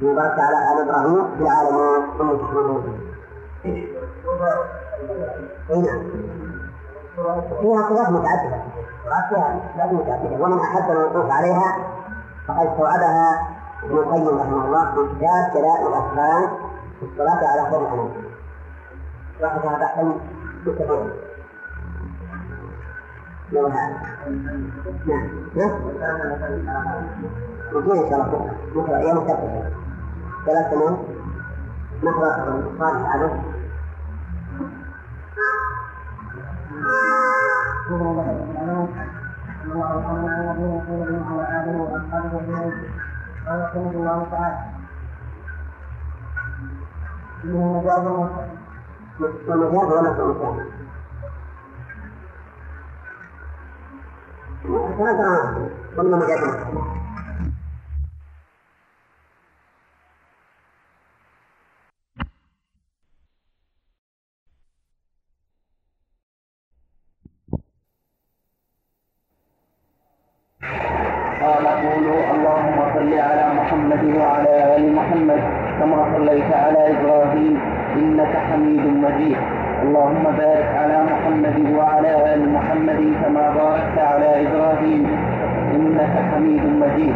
[0.00, 2.02] باركت على آل إبراهيم في العالمين.
[2.18, 3.00] ثم تشملون
[5.70, 6.37] أي نعم.
[7.60, 8.62] فيها صفات متعددة.
[9.28, 10.44] فيها صفات متعددة.
[10.44, 11.76] ومن أحب الوقوف عليها
[12.48, 13.48] فقد استوعبها
[13.84, 16.50] ابن القيم رحمه الله في كتاب جلاء الأفهام
[17.00, 18.10] في الصلاة على خير الأنام.
[19.42, 20.12] بحثها بحثا
[20.66, 21.10] كثيرا
[23.52, 23.88] لو هذا
[24.26, 24.68] نعم.
[25.54, 25.70] نعم
[27.90, 28.50] إن شاء الله.
[28.74, 29.72] بكرة أيام السبت
[30.46, 30.98] ثلاث سنوات
[32.02, 32.62] نقرأ.
[32.78, 33.57] صالح عدد.
[43.48, 44.56] رحمه الله تعالى
[47.44, 48.44] انه مجاز ومجاز
[49.48, 50.40] ولا مجاز
[55.00, 56.40] هذا قلنا مجاز
[72.98, 75.40] صل على محمد وعلى آل محمد
[75.78, 77.60] كما صليت على إبراهيم
[77.96, 79.36] إنك حميد مجيد.
[79.82, 85.02] اللهم بارك على محمد وعلى آل محمد كما باركت على إبراهيم
[85.76, 87.14] إنك حميد مجيد.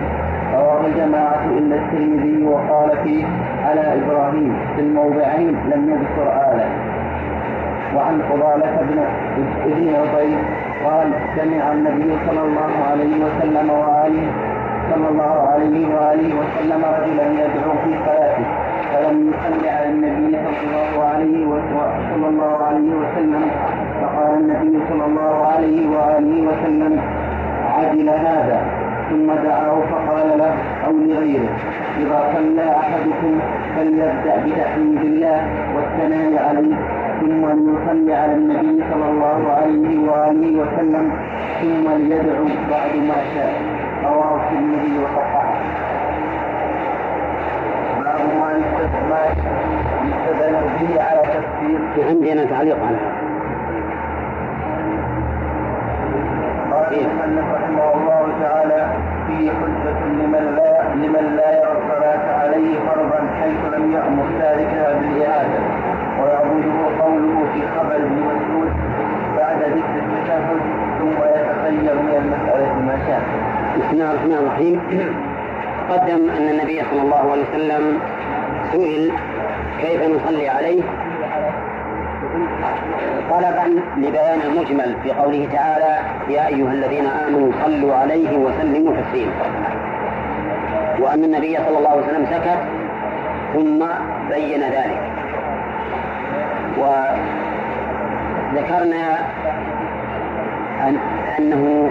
[0.54, 3.24] رواه الجماعة إلا الترمذي وقال فيه
[3.68, 6.68] على إبراهيم في الموضعين لم يذكر آله.
[7.96, 8.98] وعن فضالة بن
[9.64, 10.38] ابن عبيد
[10.84, 14.26] قال سمع النبي صلى الله عليه وسلم وآله
[14.90, 18.61] صلى الله عليه وآله وسلم رجلا يدعو في صلاته.
[19.02, 21.46] فلم يصل على النبي صلى الله عليه
[22.14, 23.50] صلى الله عليه وسلم؟
[24.00, 27.00] فقال النبي صلى الله عليه وآله وسلم
[27.78, 28.60] عجل هذا.
[29.10, 30.54] ثم دعاه فقال له
[30.86, 31.48] أو لغيره
[31.98, 33.38] إذا صلى أحدكم
[33.76, 35.40] فليبدأ بتحميد الله
[35.74, 36.76] والثناء عليه.
[37.20, 41.12] ثم ليصلي على النبي صلى الله عليه وآله وسلم
[41.60, 43.52] ثم ليدعو بعد ما شاء.
[44.04, 45.52] رواه الترمذي وصححه
[48.02, 48.20] باب
[49.10, 49.20] ما
[50.04, 52.96] يستدل به على تفسير عندنا تعليق على
[56.72, 58.86] قال المصنف رحمه الله تعالى
[59.26, 65.58] فيه حجة لمن لا لمن لا يرى الصلاة عليه فرضا حيث لم يأمر تاركها بالإعادة
[66.22, 68.72] ويعبده قوله في خبر ابن مسعود
[69.36, 70.60] بعد ذكر التشهد
[70.98, 73.22] ثم يتخير من المسألة ما شاء.
[73.78, 74.80] بسم الله الرحمن الرحيم.
[75.88, 77.98] تقدم أن النبي صلى الله عليه وسلم
[78.72, 79.12] سئل
[79.80, 80.82] كيف نصلي عليه؟
[83.30, 85.98] طلبا لبيان المجمل في قوله تعالى
[86.28, 89.32] يا أيها الذين آمنوا صلوا عليه وسلموا تسليما.
[91.00, 92.58] وأن النبي صلى الله عليه وسلم سكت
[93.54, 93.86] ثم
[94.34, 95.00] بين ذلك.
[98.52, 99.18] وذكرنا
[100.88, 100.98] أن
[101.38, 101.90] أنه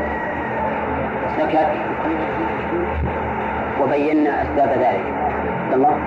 [1.37, 1.67] سكت
[3.81, 5.05] وبينا أسباب ذلك.
[5.73, 5.97] الله؟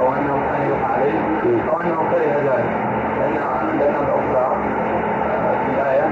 [0.00, 1.12] أو أنه كان عليه
[1.70, 2.02] أو أنه
[2.46, 2.64] ذلك
[3.20, 3.32] لأن
[5.66, 6.02] في الآية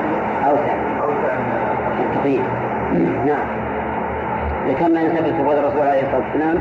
[0.47, 1.35] أوسع أوسع
[1.99, 2.14] من
[3.26, 3.47] نعم
[5.39, 6.59] ثبوت الرسول عليه الصلاة والسلام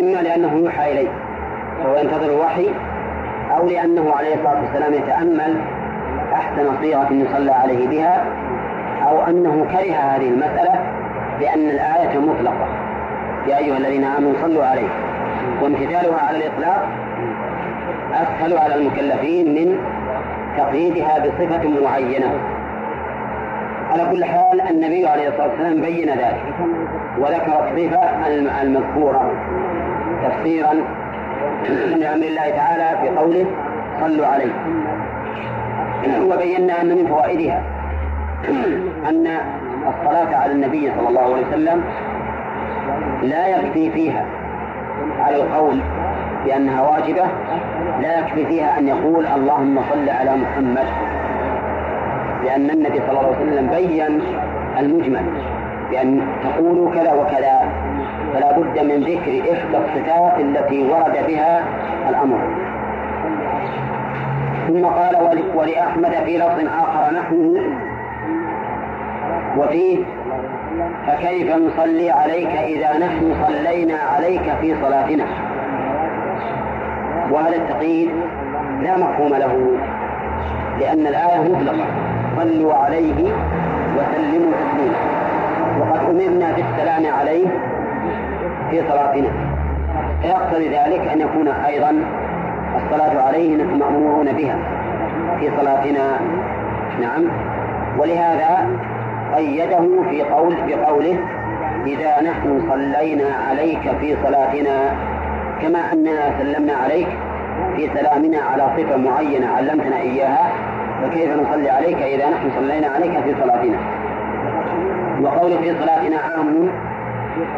[0.00, 1.08] إما لأنه يوحى إليه
[1.78, 2.70] فهو ينتظر الوحي
[3.56, 5.60] أو لأنه عليه الصلاة والسلام يتأمل
[6.34, 8.24] أحسن صيغة يصلى عليه بها
[9.08, 10.80] أو أنه كره هذه المسألة
[11.40, 12.66] لأن الآية مطلقة.
[13.46, 14.88] يا أيها الذين آمنوا صلوا عليه.
[15.62, 16.88] وامتثالها على الإطلاق
[18.12, 19.78] أسهل على المكلفين من
[20.56, 22.30] تقييدها بصفة معينة.
[23.90, 26.54] على كل حال النبي عليه الصلاة والسلام بين ذلك
[27.18, 28.26] وذكر الصفة
[28.62, 29.32] المذكورة
[30.24, 30.74] تفسيرا
[31.96, 33.46] لأمر الله تعالى في قوله
[34.00, 34.52] صلوا عليه.
[36.32, 37.62] وبينا أن من فوائدها.
[39.08, 39.26] أن
[39.88, 41.84] الصلاة على النبي صلى الله عليه وسلم
[43.22, 44.24] لا يكفي فيها
[45.20, 45.80] على القول
[46.44, 47.24] بأنها واجبة
[48.00, 50.86] لا يكفي فيها أن يقول اللهم صل على محمد.
[52.44, 54.20] لأن النبي صلى الله عليه وسلم بين
[54.78, 55.24] المجمل
[55.90, 57.72] بأن تقولوا كذا وكذا
[58.34, 61.64] فلا بد من ذكر إحدى الصفات التي ورد بها
[62.08, 62.38] الأمر.
[64.68, 65.16] ثم قال
[65.54, 67.60] ولأحمد في لفظ آخر نحوه
[69.56, 69.98] وفيه
[71.06, 75.24] فكيف نصلي عليك إذا نحن صلينا عليك في صلاتنا؟
[77.30, 78.10] وهذا التقييد
[78.82, 79.76] لا مفهوم له؟
[80.80, 81.84] لأن الآية مطلقة.
[82.36, 83.32] صلوا عليه
[83.96, 84.98] وسلموا تسليما.
[85.80, 87.46] وقد أمرنا بالسلام عليه
[88.70, 89.28] في صلاتنا.
[90.22, 92.04] فيقتضي ذلك أن يكون أيضا
[92.84, 94.58] الصلاة عليه نحن مأمورون بها
[95.40, 96.20] في صلاتنا.
[97.00, 97.24] نعم.
[97.98, 98.68] ولهذا
[99.36, 101.18] قيده في قول بقوله
[101.86, 104.96] إذا نحن صلينا عليك في صلاتنا
[105.62, 107.08] كما أننا سلمنا عليك
[107.76, 110.52] في سلامنا على صفة معينة علمتنا إياها
[111.02, 113.78] فكيف نصلي عليك إذا نحن صلينا عليك في صلاتنا؟
[115.22, 116.68] وقول في صلاتنا عام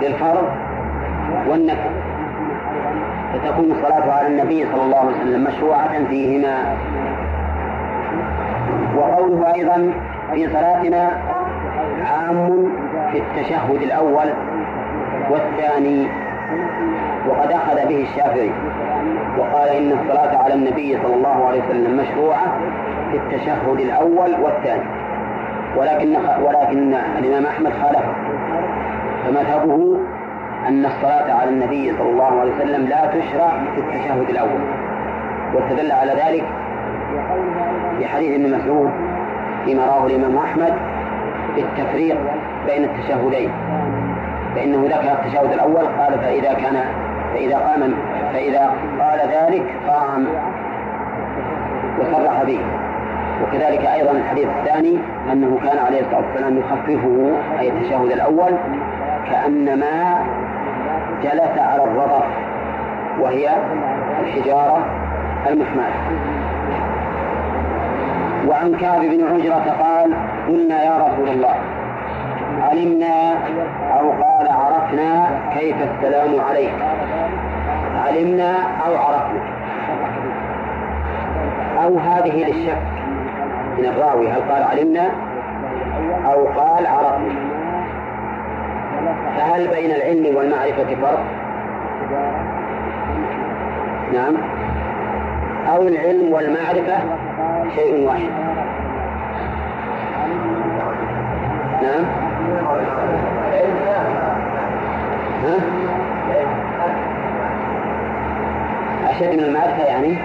[0.02, 0.48] للفرض
[1.48, 1.90] والنفل.
[3.38, 6.76] فتكون الصلاة على النبي صلى الله عليه وسلم مشروعة فيهما.
[8.96, 9.92] وقوله أيضا
[10.32, 11.10] في صلاتنا
[12.04, 12.68] عام
[13.12, 14.32] في التشهد الأول
[15.30, 16.08] والثاني
[17.28, 18.50] وقد أخذ به الشافعي
[19.38, 22.58] وقال إن الصلاة على النبي صلى الله عليه وسلم مشروعة
[23.10, 24.86] في التشهد الأول والثاني.
[25.76, 28.12] ولكن ولكن الإمام أحمد خالفه
[29.24, 29.96] فمذهبه
[30.68, 34.60] أن الصلاة على النبي صلى الله عليه وسلم لا تشرع في التشهد الأول.
[35.54, 36.44] واستدل على ذلك
[38.00, 38.90] بحديث ابن مسعود
[39.64, 40.72] فيما رواه الإمام أحمد
[41.56, 42.18] بالتفريق
[42.66, 43.50] بين التشهدين.
[44.54, 46.84] فإنه ذكر التشهد الأول قال فإذا كان
[47.34, 47.94] فإذا قام
[48.32, 50.26] فإذا قال ذلك قام
[52.00, 52.60] وصرح به.
[53.42, 54.98] وكذلك أيضا الحديث الثاني
[55.32, 58.56] أنه كان عليه الصلاة والسلام يخففه أي التشهد الأول
[59.30, 60.15] كأنما
[61.26, 62.24] جلس على الرضف
[63.20, 63.48] وهي
[64.22, 64.86] الحجارة
[65.46, 65.92] المحماة
[68.48, 70.14] وعن كعب بن عجرة قال
[70.48, 71.54] قلنا يا رسول الله
[72.62, 73.34] علمنا
[74.00, 76.72] أو قال عرفنا كيف السلام عليك.
[78.06, 78.54] علمنا
[78.86, 79.40] أو عرفنا.
[81.84, 82.78] أو هذه للشك
[83.78, 85.10] من الراوي هل قال علمنا
[86.26, 87.55] أو قال عرفنا؟
[89.36, 91.24] فهل بين العلم والمعرفة فرق؟
[94.12, 94.36] نعم
[95.68, 96.98] أو العلم والمعرفة
[97.74, 98.30] شيء واحد
[101.82, 102.04] نعم
[105.44, 105.56] ها؟
[109.10, 110.18] أشد من المعرفة يعني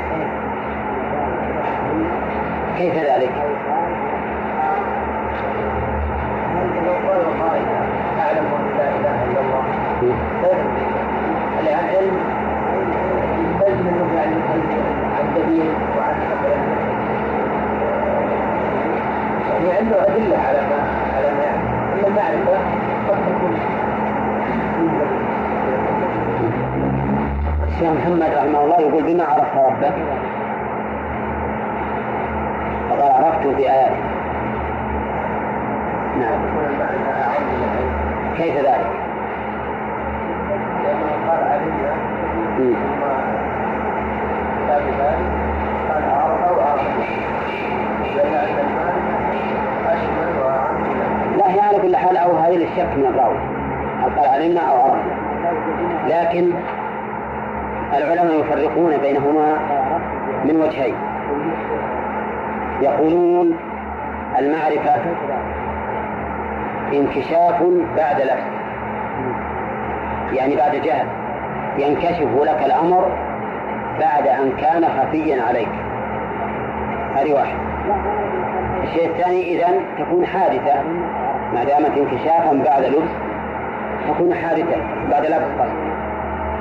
[2.77, 3.50] كيف ذلك؟
[11.59, 12.17] العلم
[13.81, 14.35] منه يعني
[15.17, 16.15] عن دليل وعن
[19.53, 20.79] يعني عنده أدلة على ما
[21.15, 21.61] على ما يعني
[21.93, 22.57] أما المعرفة
[23.09, 23.57] قد تكون
[27.67, 29.93] الشيخ محمد رحمه الله يقول بما عرفت ربك؟
[32.89, 33.95] فقال عرفته بآياته
[36.19, 36.39] نعم.
[38.37, 39.00] كيف ذلك؟
[41.31, 41.93] قال علينا
[42.57, 42.75] ثم
[44.67, 45.27] بعد ذلك
[45.89, 46.81] قال عرف وعرف
[48.15, 48.63] لأن المعرفة
[49.87, 50.75] أشمل وأعم
[51.37, 53.37] لا هي على كل حال أو هذه للشك من الراوي.
[54.17, 55.13] قال علمنا أو عرفنا
[56.07, 56.51] لكن
[57.93, 59.57] العلماء يفرقون بينهما
[60.45, 60.95] من وجهين.
[62.81, 63.57] يقولون
[64.39, 65.01] المعرفة
[66.93, 67.63] انكشاف
[67.97, 68.61] بعد لبس
[70.33, 71.20] يعني بعد جهل.
[71.77, 73.11] ينكشف لك الأمر
[73.99, 75.69] بعد أن كان خفيا عليك.
[77.15, 77.55] هذه واحد.
[78.83, 79.67] الشيء الثاني إذا
[79.99, 80.73] تكون حادثة
[81.53, 83.11] ما دامت انكشافا بعد لبس
[84.07, 84.77] تكون حادثة
[85.11, 85.91] بعد لبس قصد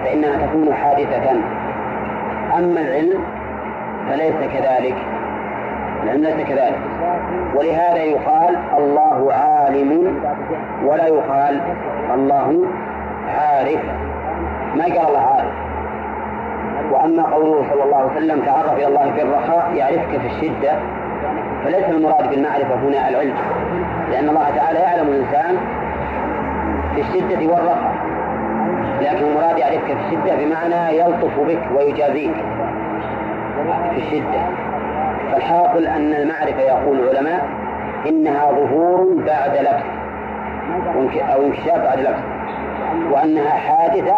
[0.05, 1.31] فإنها تكون حادثة.
[2.59, 3.25] أما العلم
[4.09, 4.97] فليس كذلك.
[6.05, 6.81] العلم ليس كذلك.
[7.55, 10.21] ولهذا يقال الله عالم
[10.85, 11.61] ولا يقال
[12.15, 12.67] الله
[13.39, 13.81] عارف.
[14.77, 15.53] ما قال الله عارف
[16.93, 20.73] وأما قوله صلى الله عليه وسلم تعرف إلى الله في الرخاء يعرفك في الشدة.
[21.65, 23.35] فليس المراد بالمعرفة هنا العلم.
[24.11, 25.57] لأن الله تعالى يعلم الإنسان
[26.95, 27.95] في الشدة والرخاء.
[29.01, 32.35] لكن المراد يعرفك في الشدة بمعنى يلطف بك ويجازيك
[33.95, 34.41] في الشدة.
[35.33, 37.49] فالحاصل أن المعرفة يقول العلماء
[38.09, 39.85] إنها ظهور بعد لبس
[41.35, 42.23] أو انكشاف بعد لبس
[43.11, 44.17] وأنها حادثة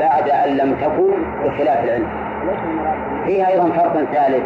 [0.00, 1.12] بعد أن لم تكن
[1.44, 2.06] بخلاف العلم.
[3.24, 4.44] فيها أيضا فرق ثالث.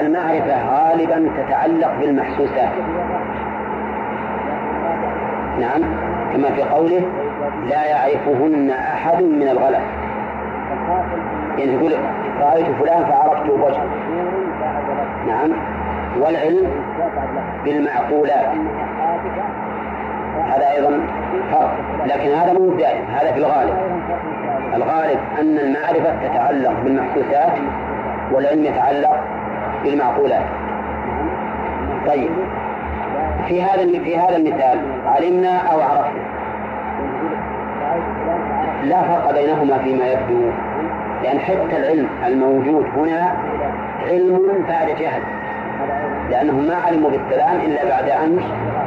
[0.00, 2.70] المعرفة غالبا تتعلق بالمحسوسات.
[5.60, 5.82] نعم
[6.32, 7.02] كما في قوله
[7.68, 9.82] لا يعرفهن أحد من الغلس
[11.58, 11.92] يعني يقول
[12.40, 13.86] رأيت فلان فعرفت وجهه.
[15.28, 15.52] نعم
[16.20, 16.70] والعلم
[17.64, 18.48] بالمعقولات.
[20.46, 21.00] هذا أيضا
[21.52, 21.74] فرق.
[22.06, 23.74] لكن هذا مو دائم هذا في الغالب.
[24.74, 27.52] الغالب أن المعرفة تتعلق بالمحسوسات
[28.32, 29.20] والعلم يتعلق
[29.84, 30.46] بالمعقولات.
[32.06, 32.30] طيب.
[33.48, 36.22] في هذا في هذا المثال علمنا أو عرفنا؟
[38.82, 40.50] لا فرق بينهما فيما يبدو
[41.22, 43.32] لأن حتى العلم الموجود هنا
[44.06, 45.22] علم بعد جهل
[46.30, 48.40] لأنهم ما علموا بالسلام إلا بعد أن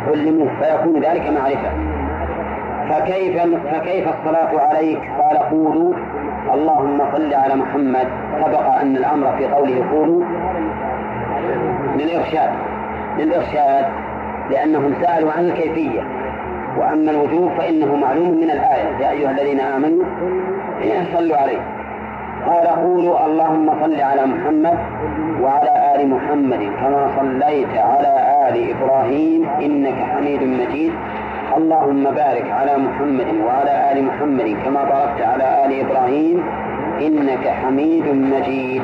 [0.08, 1.70] علموه فيكون ذلك معرفة.
[2.90, 5.94] فكيف فكيف الصلاة عليك؟ قال قولوا.
[6.54, 8.08] اللهم صل على محمد.
[8.46, 10.24] سبق أن الأمر في قوله قولوا.
[11.98, 12.50] للإرشاد
[13.20, 13.86] للإرشاد
[14.52, 16.02] لأنهم سألوا عن الكيفية.
[16.78, 18.98] وأما الوجوب فإنه معلوم من الآية.
[19.00, 20.04] يا أيها الذين آمنوا
[21.14, 21.60] صلوا عليه.
[22.48, 23.26] قال قولوا.
[23.26, 24.78] اللهم صل على محمد
[25.42, 28.14] وعلى آل محمد كما صليت على
[28.50, 30.94] آل إبراهيم إنك حميد مجيد.
[31.54, 36.43] اللهم بارك على محمد وعلى آل محمد كما باركت على آل إبراهيم
[37.02, 38.84] إنك حميد مجيد.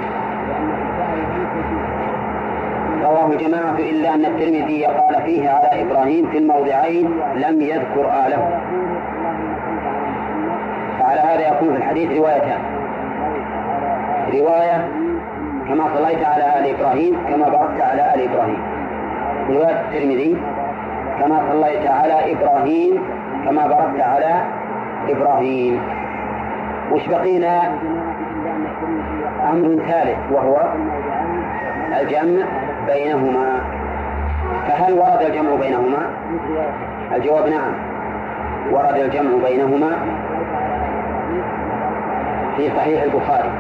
[3.03, 7.05] رواه الجماعة إلا أن الترمذي قال فيه على إبراهيم في الموضعين
[7.35, 8.43] لم يذكر آله.
[10.99, 12.61] فعلى هذا يكون في الحديث روايتان.
[14.33, 14.87] رواية
[15.67, 18.61] كما صليت على آل إبراهيم كما باركت على آل إبراهيم.
[19.49, 20.37] رواية الترمذي
[21.21, 23.03] كما صليت على إبراهيم
[23.45, 24.41] كما باركت على
[25.09, 25.81] إبراهيم.
[26.91, 27.61] وش بقينا؟
[29.49, 30.61] أمر ثالث وهو
[32.01, 32.45] الجمع
[32.87, 33.61] بينهما.
[34.67, 36.05] فهل ورد الجمع بينهما؟
[37.15, 37.73] الجواب نعم.
[38.71, 39.91] ورد الجمع بينهما
[42.57, 43.51] في صحيح البخاري.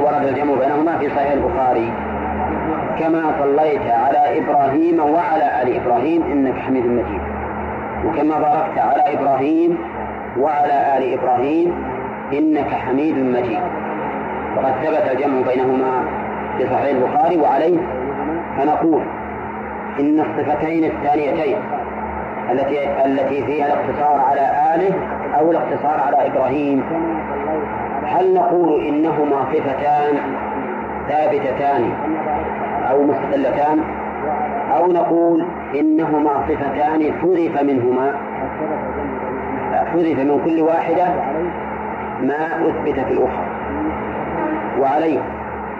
[0.00, 1.92] ورد الجمع بينهما في صحيح البخاري.
[2.98, 7.20] كما صليت على إبراهيم وعلى آل إبراهيم إنك حميد مجيد.
[8.06, 9.78] وكما باركت على إبراهيم
[10.38, 11.74] وعلى آل إبراهيم
[12.32, 13.60] إنك حميد مجيد.
[14.56, 16.04] وقد ثبت الجمع بينهما
[16.58, 17.78] في صحيح البخاري وعليه
[18.56, 19.02] فنقول
[20.00, 21.56] إن الصفتين الثانيتين
[22.52, 24.94] التي التي فيها الاقتصار على آله
[25.38, 26.82] أو الاقتصار على إبراهيم
[28.04, 30.18] هل نقول إنهما صفتان
[31.08, 31.90] ثابتتان
[32.90, 33.80] أو مستقلتان
[34.76, 38.14] أو نقول إنهما صفتان حذف منهما.
[39.72, 41.06] حذف من كل واحدة
[42.22, 43.46] ما أثبت في الأخرى.
[44.80, 45.20] وعليه.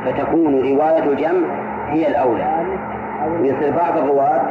[0.04, 1.48] فتكون رواية الجمع
[1.88, 2.46] هي الأولى.
[3.40, 4.42] ويصير بعض الرواة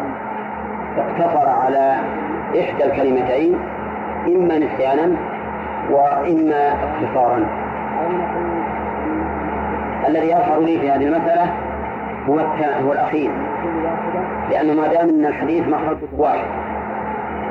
[0.98, 1.96] اقتصر على
[2.60, 3.60] إحدى الكلمتين
[4.28, 5.16] إما نسيانا
[5.92, 7.46] وإما اختصارا
[10.08, 11.54] الذي يظهر لي في هذه المسألة
[12.30, 12.40] هو
[12.86, 13.32] هو الأخير.
[14.52, 16.48] لأنه ما دام أن الحديث مخرج واحد.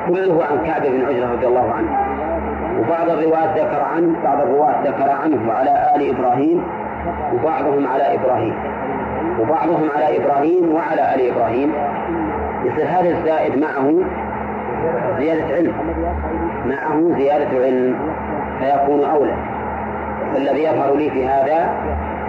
[0.07, 1.97] كله عن كعب بن عجرة رضي الله عنه.
[2.79, 6.63] وبعض الرواة ذكر عنه بعض الرواة ذكر عنه على آل إبراهيم
[7.33, 8.53] وبعضهم على إبراهيم.
[9.39, 11.73] وبعضهم على إبراهيم وعلى آل إبراهيم.
[12.65, 13.93] يصير هذا الزائد معه
[15.19, 15.73] زيادة علم.
[16.65, 17.95] معه زيادة علم.
[18.59, 19.35] فيكون أولى.
[20.33, 21.69] فالذي يظهر لي في هذا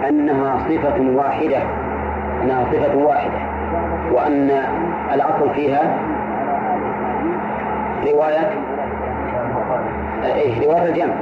[0.09, 1.86] أنها صفة واحدة.
[2.43, 3.39] أنها صفة واحدة
[4.11, 4.51] وأن
[5.13, 5.97] الأصل فيها
[8.13, 8.49] رواية
[10.25, 11.13] إيه رواية الجمع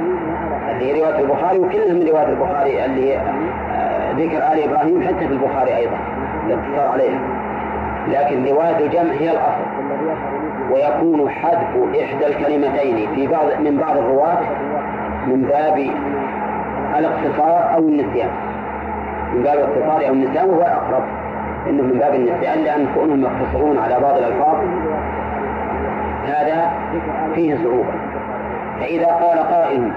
[0.70, 5.28] اللي هي رواية البخاري وكلها من رواية البخاري اللي هي آه، ذكر آل إبراهيم حتى
[5.28, 5.96] في البخاري أيضا
[6.46, 7.18] الاقتصار عليها.
[8.08, 9.66] لكن رواية الجمع هي الأصل
[10.70, 14.38] ويكون حذف إحدى الكلمتين في بعض من بعض الرواة
[15.26, 15.90] من باب
[16.98, 18.30] الاقتصار أو النسيان.
[19.34, 21.02] من باب الاقتصار أو النسيان وهو الأقرب
[21.68, 24.56] إنه من باب النسيان لأن كونهم يقتصرون على بعض الألفاظ
[26.26, 26.70] هذا
[27.34, 27.92] فيه صعوبة.
[28.80, 29.92] فإذا قال قائل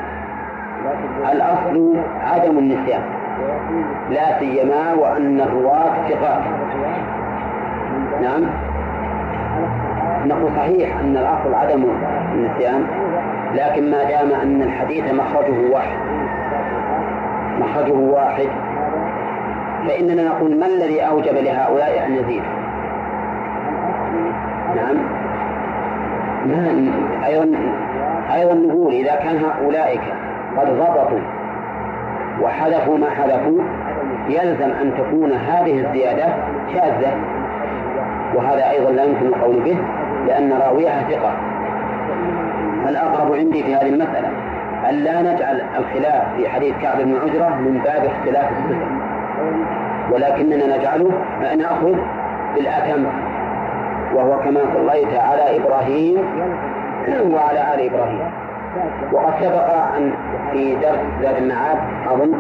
[1.32, 3.02] الأصل عدم النسيان
[4.10, 6.42] لا سيما وأن الرواة ثقات.
[8.22, 8.46] نعم.
[10.26, 11.86] نقول صحيح أن الأصل عدم
[12.34, 12.88] النسيان
[13.54, 15.98] لكن ما دام أن الحديث مخرجه واحد
[17.60, 18.48] مخرجه واحد
[19.88, 22.44] فإننا نقول ما الذي أوجب لهؤلاء أن يزيد؟
[24.76, 24.98] نعم.
[26.46, 26.92] ما
[27.26, 27.52] أيضا
[28.34, 29.98] أيضا نقول إذا كان هؤلاء
[30.58, 31.20] قد ضبطوا
[32.42, 33.62] وحذفوا ما حذفوا
[34.30, 36.34] يلزم أن تكون هذه الزيادة
[36.74, 37.12] شاذة.
[38.36, 39.78] وهذا أيضا لا يمكن القول به
[40.28, 41.34] لأن راويها ثقة.
[42.90, 44.30] الأقرب عندي في هذه المسألة
[44.90, 48.99] أن لا نجعل الخلاف في حديث كعب بن عجرة من باب اختلاف الصفة.
[50.12, 51.12] ولكننا نجعله
[51.58, 51.96] نأخذ
[52.56, 53.06] بالأتم
[54.16, 56.18] وهو كما صليت على إبراهيم
[57.34, 58.32] وعلى آل إبراهيم.
[59.12, 60.14] وقد سبق أن
[60.52, 62.34] في درس زاد المعاد أظن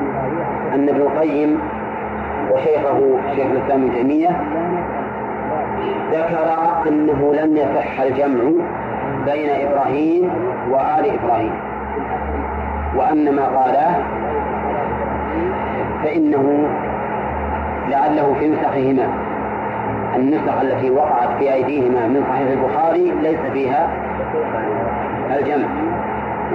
[0.74, 1.60] أن ابن القيم
[2.52, 4.30] وشيخه شيخ الإسلام ابن تيمية
[6.12, 6.50] ذكر
[6.88, 8.44] أنه لم يصح الجمع
[9.26, 10.30] بين إبراهيم
[10.72, 11.52] وآل إبراهيم
[12.96, 14.04] وأن ما قاله
[16.04, 16.70] فإنه
[17.90, 19.08] لعله في نسخهما.
[20.16, 23.90] النسخ التي وقعت في أيديهما من صحيح البخاري ليس فيها
[25.38, 25.68] الجمع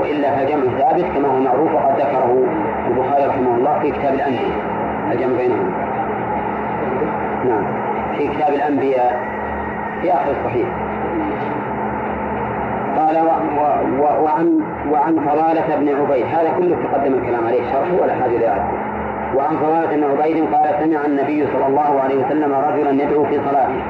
[0.01, 2.45] وإلا فالجمع ثابت كما هو معروف وقد ذكره
[2.91, 4.59] البخاري رحمه الله في كتاب الأنبياء.
[5.13, 5.73] الجمع بينهم
[7.45, 7.65] نعم.
[8.17, 9.21] في كتاب الأنبياء
[10.03, 10.69] في آخر الصحيح.
[12.97, 13.31] قال و
[14.03, 14.61] و وعن
[14.93, 16.27] وعن فضالة بن عبيد.
[16.27, 18.94] هذا كله تقدم الكلام عليه شرحه ولا حاجة لأعده
[19.37, 23.81] وعن فضالة بن عبيد قال سمع النبي صلى الله عليه وسلم رجلا يدعو في صلاته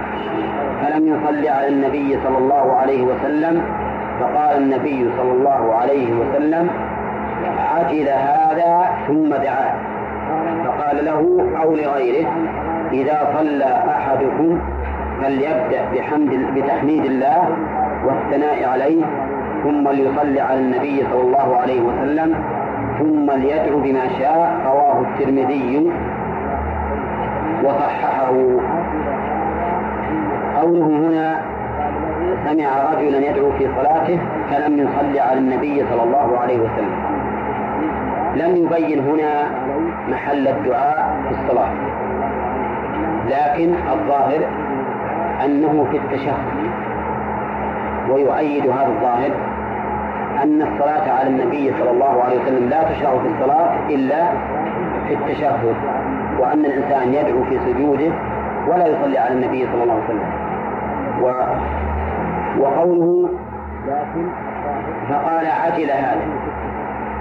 [0.82, 3.62] فلم يصلي على النبي صلى الله عليه وسلم.
[4.20, 6.70] فقال النبي صلى الله عليه وسلم
[7.74, 9.74] عجل هذا ثم دعاه
[10.64, 12.26] فقال له أو لغيره
[12.92, 13.64] إذا صلى
[13.96, 14.60] أحدكم
[15.22, 17.48] فليبدأ بحمد بتحميد الله
[18.04, 19.02] والثناء عليه
[19.62, 22.34] ثم ليصلي على النبي صلى الله عليه وسلم
[22.98, 25.90] ثم ليدعو بما شاء رواه الترمذي
[27.64, 28.32] وصححه.
[30.60, 31.40] قوله هنا
[32.44, 34.18] سمع رجلا يدعو في صلاته
[34.50, 36.94] فلم يصلي على النبي صلى الله عليه وسلم.
[38.34, 39.50] لم يبين هنا
[40.08, 41.70] محل الدعاء في الصلاة.
[43.28, 44.40] لكن الظاهر
[45.44, 46.34] أنه في التشهد
[48.10, 49.30] ويؤيد هذا الظاهر
[50.44, 54.28] أن الصلاة على النبي صلى الله عليه وسلم لا تشرع في الصلاة إلا
[55.08, 55.74] في التشهد
[56.38, 58.12] وأن الإنسان يدعو في سجوده
[58.68, 60.30] ولا يصلي على النبي صلى الله عليه وسلم.
[61.22, 61.26] و
[62.62, 63.28] وقوله
[65.08, 66.26] فقال عجل هذا.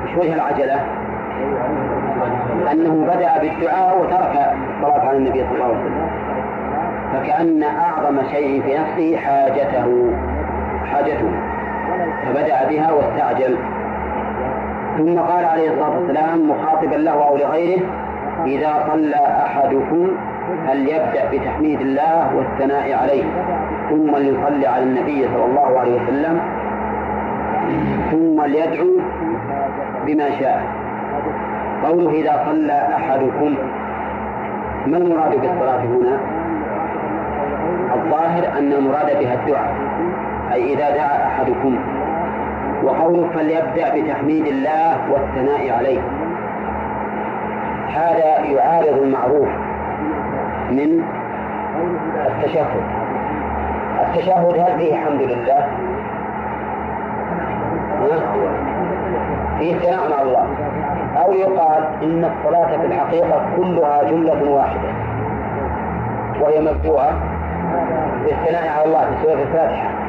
[0.03, 0.79] وش وجه العجلة؟
[2.71, 6.09] أنه بدأ بالدعاء وترك الصلاة على النبي صلى الله عليه وسلم.
[7.13, 10.11] فكأن أعظم شيء في نفسه حاجته
[10.91, 11.52] حاجته.
[12.25, 13.57] فبدأ بها واستعجل.
[14.97, 17.81] ثم قال عليه الصلاة والسلام مخاطبا له أو لغيره
[18.45, 20.07] إذا صلى أحدكم
[20.67, 23.23] فليبدأ بتحميد الله والثناء عليه
[23.89, 26.39] ثم ليصلي على النبي صلى الله عليه وسلم
[28.11, 28.99] ثم ليدعو
[30.05, 30.63] بما شاء.
[31.83, 33.55] قوله إذا صلى أحدكم
[34.87, 36.19] ما المراد بالصلاة هنا؟
[37.95, 39.75] الظاهر أن المراد بها الدعاء
[40.53, 41.79] أي إذا دعا أحدكم.
[42.83, 46.01] وقوله فليبدأ بتحميد الله والثناء عليه.
[47.87, 49.49] هذا يعارض المعروف
[50.71, 51.03] من
[52.25, 52.81] التشهد.
[54.01, 55.67] التشهد هل فيه حمد لله؟
[59.59, 60.47] فيه ثناء على الله.
[61.25, 64.89] أو يقال إن الصلاة في الحقيقة كلها جملة واحدة.
[66.41, 67.13] وهي مبدوءة
[68.23, 70.02] بالثناء على الله في سورة الفاتحة.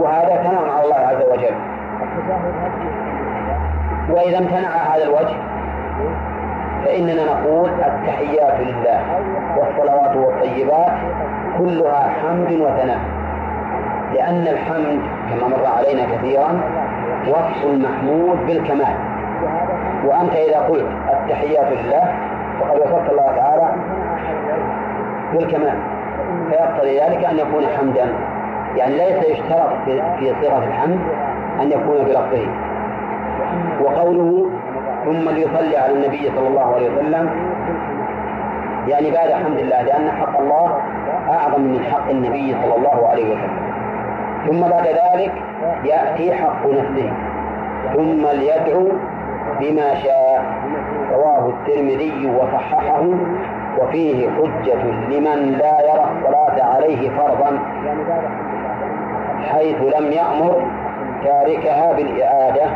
[0.00, 1.54] وهذا ثناء على الله عز وجل.
[4.10, 5.36] وإذا امتنع هذا الوجه
[6.84, 9.00] فإننا نقول التحيات لله
[9.56, 10.92] والصلوات والطيبات
[11.58, 13.00] كلها حمد وثناء.
[14.14, 16.60] لأن الحمد كما مر علينا كثيرا
[17.28, 18.94] وصف المحمود بالكمال.
[20.04, 22.14] وأنت إذا قلت التحيات لله
[22.60, 23.68] فقد وصفت الله تعالى
[25.32, 25.78] بالكمال.
[26.50, 28.06] فيقتضي ذلك أن يكون حمدا
[28.76, 29.72] يعني ليس يشترط
[30.18, 31.00] في صيغة الحمد
[31.60, 32.46] أن يكون بلفظه.
[33.80, 34.50] وقوله
[35.04, 37.30] ثم ليصلي على النبي صلى الله عليه وسلم
[38.88, 40.78] يعني بعد حمد الله لأن حق الله
[41.30, 43.70] أعظم من حق النبي صلى الله عليه وسلم.
[44.46, 45.32] ثم بعد ذلك
[45.84, 47.12] يأتي حق نفسه.
[47.94, 48.88] ثم ليدعو
[49.60, 50.44] بما شاء.
[51.12, 53.04] رواه الترمذي وصححه.
[53.78, 57.58] وفيه حجة لمن لا يرى الصلاة عليه فرضا.
[59.42, 60.62] حيث لم يأمر
[61.24, 62.66] تاركها بالإعادة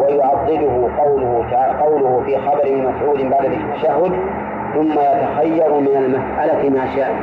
[0.00, 1.44] ويعضده قوله
[1.80, 4.12] قوله في خبر مسعود بعد التشهد
[4.74, 7.14] ثم يتخير من المسألة ما شاء.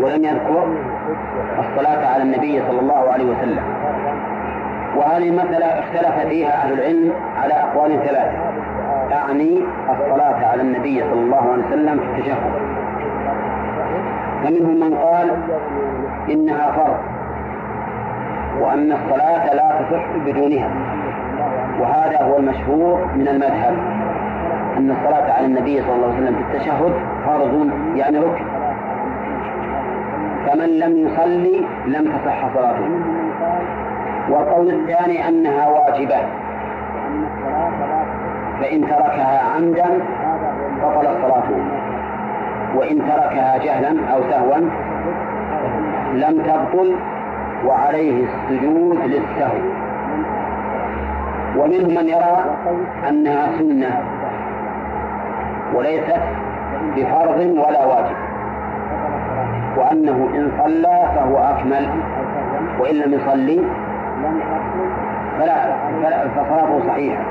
[0.00, 0.66] ولم يذكر
[1.58, 3.62] الصلاة على النبي صلى الله عليه وسلم.
[4.96, 7.12] وهذه المسألة اختلف فيها أهل العلم
[7.42, 8.38] على أقوال ثلاثة.
[9.12, 12.52] أعني الصلاة على النبي صلى الله عليه وسلم في التشهد.
[14.44, 15.36] فمنهم من قال
[16.30, 17.11] إنها فرض.
[18.62, 20.70] وأن الصلاة لا تصح بدونها.
[21.80, 23.74] وهذا هو المشهور من المذهب.
[24.76, 26.92] أن الصلاة على النبي صلى الله عليه وسلم في التشهد
[27.26, 28.44] فرض يعني ركن.
[30.46, 32.88] فمن لم يصلي لم تصح صلاته.
[34.30, 36.16] والقول الثاني أنها واجبة.
[38.60, 39.88] فإن تركها عمدا
[40.82, 41.62] بطلت صلاته.
[42.74, 44.56] وإن تركها جهلا أو سهوا
[46.12, 46.96] لم تبطل
[47.66, 49.58] وعليه السجود للسهو.
[51.56, 52.44] ومنهم من يرى
[53.08, 54.02] أنها سنة
[55.74, 56.22] وليست
[56.96, 58.16] بفرض ولا واجب
[59.76, 61.88] وأنه إن صلى فهو أكمل
[62.80, 63.60] وإن لم يصلي
[65.38, 67.22] فلا, فصلاته صحيحة.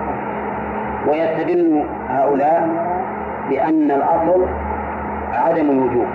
[1.08, 2.70] ويستدل هؤلاء
[3.50, 4.46] بأن الأصل
[5.34, 6.08] عدم الوجوب.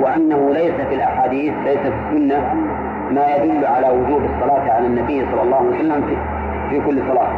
[0.00, 2.54] وأنه ليس في الأحاديث ليس في السنة
[3.10, 6.16] ما يدل على وجوب الصلاة على النبي صلى الله عليه وسلم في,
[6.70, 7.28] في كل صلاة.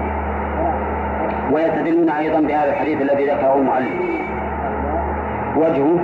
[1.52, 4.00] ويستدلون أيضا بهذا الحديث الذي ذكره المعلم
[5.56, 6.00] وجهه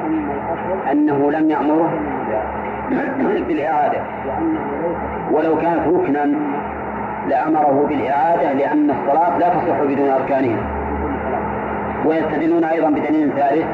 [0.93, 1.91] أنه لم يأمره
[3.49, 4.01] بالإعادة.
[5.31, 6.35] ولو كانت ركنا
[7.29, 10.59] لأمره بالإعادة لأن الصلاة لا تصح بدون أركانها.
[12.05, 13.67] ويستدلون أيضا بدليل ثالث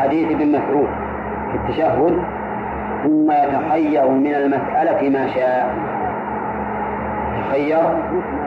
[0.00, 0.88] حديث ابن مسعود.
[1.52, 2.18] في التشهد
[3.04, 5.74] ثم يتخير من المسألة ما شاء.
[7.48, 7.82] تخير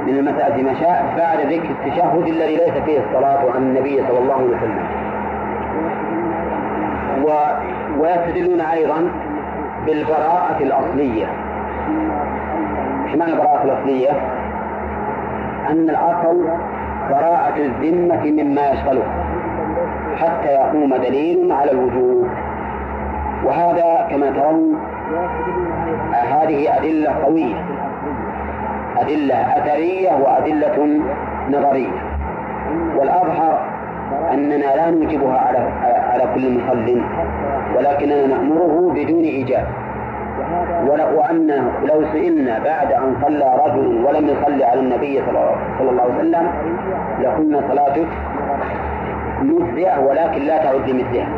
[0.07, 4.33] من المسألة ما شاء بعد ذكر التشهد الذي ليس فيه الصلاة عن النبي صلى الله
[4.33, 4.85] عليه وسلم.
[7.23, 7.29] و...
[7.99, 9.11] ويستدلون أيضا
[9.85, 11.25] بالبراءة الأصلية.
[13.05, 14.11] إيش معنى البراءة الأصلية؟
[15.69, 16.47] أن الأصل
[17.09, 19.03] براءة الذمة مما يشغله
[20.17, 22.27] حتى يقوم دليل على الوجوب.
[23.45, 24.77] وهذا كما ترون
[26.13, 27.55] هذه أدلة قوية.
[28.97, 30.99] أدلة أثرية وأدلة
[31.49, 31.91] نظرية.
[32.97, 33.59] والأظهر
[34.33, 35.57] أننا لا نوجبها على
[36.11, 37.01] على كل مصل
[37.77, 39.67] ولكننا نأمره بدون إيجاب.
[41.15, 46.47] وأنه لو سئلنا بعد أن صلى رجل ولم يصلي على النبي صلى الله عليه وسلم
[47.21, 48.07] لقلنا صلاتك
[49.41, 51.29] مجزئة ولكن لا تعد لمثلها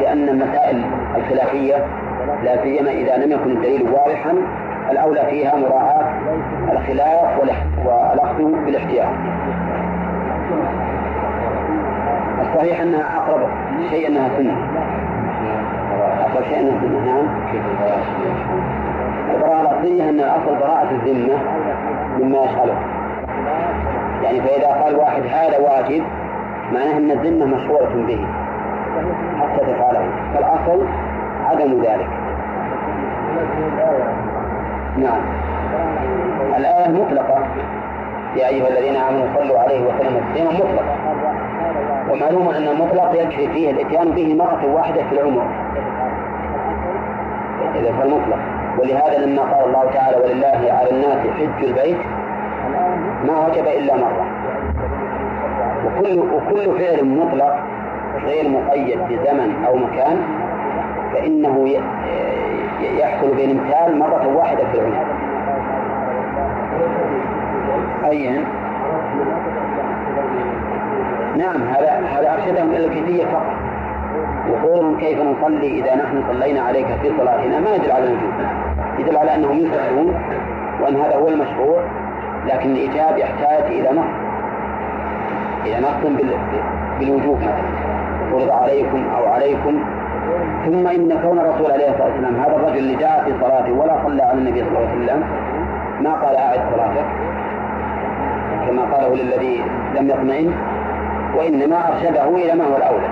[0.00, 0.82] لأن المسائل
[1.16, 1.86] الخلافية
[2.44, 4.34] لا سيما إذا لم يكن الدليل واضحا
[4.90, 6.04] الأولى فيها مراعاة
[6.72, 7.40] الخلاف
[7.84, 9.08] والأخذ بالاحتياط.
[12.40, 13.48] الصحيح أنها أقرب
[13.90, 14.56] شيء أنها سنة.
[16.20, 17.26] أقرب شيء أنها سنة نعم.
[19.34, 21.38] البراءة الأصلية أن أصل براءة الذمة
[22.18, 22.76] مما يشغله.
[24.22, 26.02] يعني فإذا قال واحد هذا واجب
[26.72, 28.26] معناه أن الذمة مشغولة به.
[29.40, 30.84] حتى تفعله فالأصل
[31.44, 32.08] عدم ذلك.
[34.98, 35.20] نعم.
[36.56, 37.38] الآية مطلقة.
[38.36, 40.94] يا أيها الذين آمنوا صلوا عليه وسلموا تسليما مطلقة
[42.10, 45.46] ومعلوم أن المطلق يكفي فيه الإتيان به مرة واحدة في العمر.
[47.74, 48.38] إذا فالمطلق
[48.78, 51.98] ولهذا لما قال الله تعالى ولله على الناس حج البيت
[53.24, 54.26] ما وجب إلا مرة.
[55.86, 57.56] وكل وكل فعل مطلق
[58.24, 60.16] غير مقيد بزمن أو مكان
[61.14, 61.68] فإنه
[62.80, 65.06] يحصل بالامتثال مرة واحدة في العمر.
[68.10, 68.44] أي
[71.36, 73.68] نعم هذا هذا أرشدهم إلى الكيفية فقط.
[74.50, 78.32] وقولهم كيف نصلي إذا نحن صلينا عليك في صلاتنا؟ ما يدل على الوجوب
[78.98, 80.14] يدل على أنهم يفعلون
[80.80, 81.82] وأن هذا هو المشروع
[82.46, 84.06] لكن الإيجاب يحتاج إلى نص
[85.66, 86.22] إلى نص
[87.00, 87.38] بالوجوب.
[87.38, 87.87] مثلا
[88.30, 89.82] فرض عليكم أو عليكم
[90.66, 94.22] ثم إن كون الرسول عليه الصلاة والسلام هذا الرجل اللي جاء في صلاته ولا صلى
[94.22, 95.24] على النبي صلى الله عليه وسلم
[96.00, 97.04] ما قال أعد صلاتك
[98.66, 99.62] كما قاله للذي
[99.96, 100.52] لم يطمئن
[101.36, 103.08] وإنما أرشده إلى ما هو الأولى.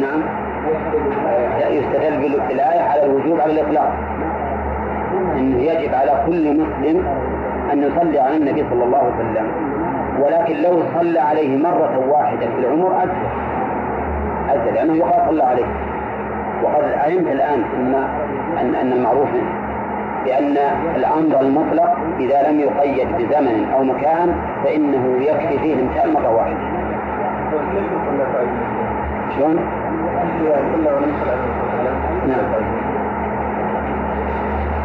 [0.00, 0.22] نعم.
[1.70, 3.92] يستدل بالآية على الوجوب على الإطلاق.
[5.36, 7.06] أنه يجب على كل مسلم
[7.72, 9.46] أن يصلي على النبي صلى الله عليه وسلم.
[10.20, 13.12] ولكن لو صلى عليه مرة واحدة في العمر أجزل
[14.50, 15.66] أجزل لأنه يقال صلى عليه
[16.62, 17.94] وقد علمت الآن أن
[18.58, 19.28] أن أن المعروف
[20.24, 20.56] بأن
[20.96, 26.56] الأمر المطلق إذا لم يقيد بزمن أو مكان فإنه يكفي فيه الإمثال مرة واحدة.
[29.36, 29.56] شلون؟
[32.28, 32.44] نعم.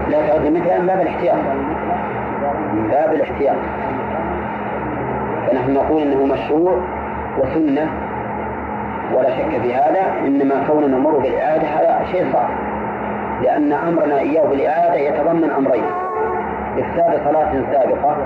[0.09, 1.37] لا تعود مثلا باب الاحتياط.
[2.91, 3.57] باب الاحتياط.
[5.53, 6.77] فنحن نقول إنه مشروع
[7.37, 7.89] وسنة
[9.13, 10.01] ولا شك في هذا.
[10.25, 12.49] إنما كوننا نمر بالإعادة هذا شيء صعب
[13.43, 15.83] لأن أمرنا إياه بالإعادة يتضمن أمرين
[16.77, 18.17] إفساد صلاة سابقة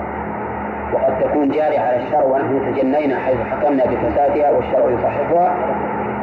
[0.92, 5.54] وقد تكون جارية على الشرع ونحن تجنينا حيث حكمنا بفسادها والشرع يصححها.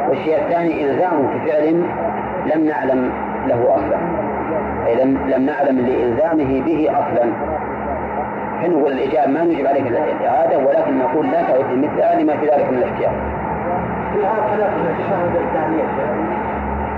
[0.09, 1.83] والشيء الثاني الزامه في فعل
[2.45, 3.11] لم نعلم
[3.47, 3.97] له أصلا
[4.87, 7.31] أي لم لم نعلم لإلزامه به أصلا.
[8.61, 12.77] فنقول الإجابة ما نجب عليك الإعادة ولكن نقول لا تعد مثلها لما في ذلك من
[12.77, 13.11] الاحتياط.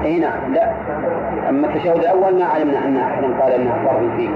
[0.05, 0.71] إي نعم لا.
[1.49, 4.29] أما التشهد الأول ما علمنا أن احدا قال إنها فرض فيه.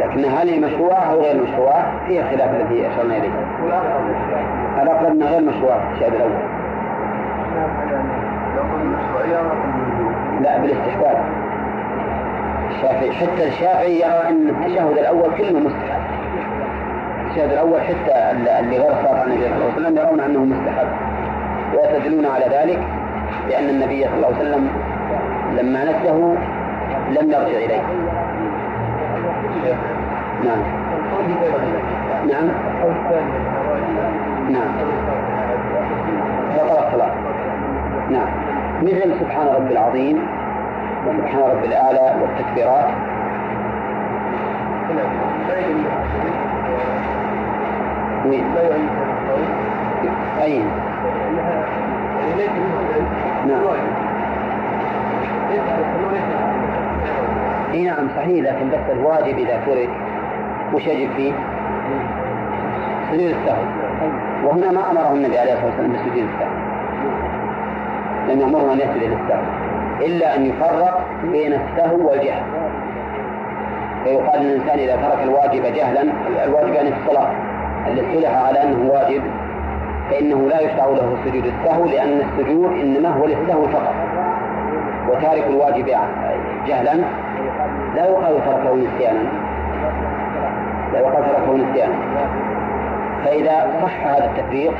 [0.00, 3.30] لكن هل هي مشروعة أو غير مشروعة؟ فيها خلاف الذي أشرنا إليه.
[4.82, 6.32] الاقرب أنها غير مشروعة التشهد الأول؟
[10.42, 11.37] لا بالاستحباب.
[12.78, 13.12] الشافعي.
[13.12, 16.00] حتى الشافعي يرى أن التشهد الأول كلمه مستحب.
[17.26, 20.88] التشهد الأول حتى اللي غير صار عن النبي صلى الله عليه وسلم يرون أنه مستحب.
[21.74, 22.78] ويستدلون على ذلك
[23.48, 24.68] لأن النبي صلى الله عليه وسلم
[25.58, 26.36] لما نسله
[27.10, 27.82] لم يرجع إليه.
[30.44, 30.62] نعم.
[32.28, 32.48] نعم.
[34.50, 34.68] نعم.
[36.56, 37.12] فطر الصلاة.
[38.10, 38.28] نعم.
[38.82, 40.37] مثل سبحان ربي العظيم.
[41.06, 42.88] وسبحان رب الأعلى والتكبيرات؟
[50.42, 50.66] أين؟
[53.46, 53.62] نعم
[57.74, 59.88] إي نعم صحيح لكن بس الواجب اذا ترك
[60.74, 61.32] وش يجب فيه؟
[63.10, 63.62] سجود السهو
[64.44, 66.54] وهنا ما امره النبي عليه الصلاة والسلام بسجود السهو
[68.28, 69.67] لم يامره أن يسجد للسهو
[70.00, 72.42] إلا أن يفرق بين السهو والجهل.
[74.04, 76.02] فيقال للإنسان إذا ترك الواجب جهلا
[76.44, 77.30] الواجب يعني الصلاة.
[77.86, 79.22] اللي اصطلح على أنه واجب
[80.10, 83.94] فإنه لا يشرع له سجود السهو لأن السجود إنما هو للسهو فقط.
[85.08, 85.86] وتارك الواجب
[86.66, 86.94] جهلا
[87.94, 89.22] لا يقال تركه نسيانا.
[90.92, 91.94] لا يقال تركه نسيانا.
[93.24, 94.74] فإذا صح هذا التفريق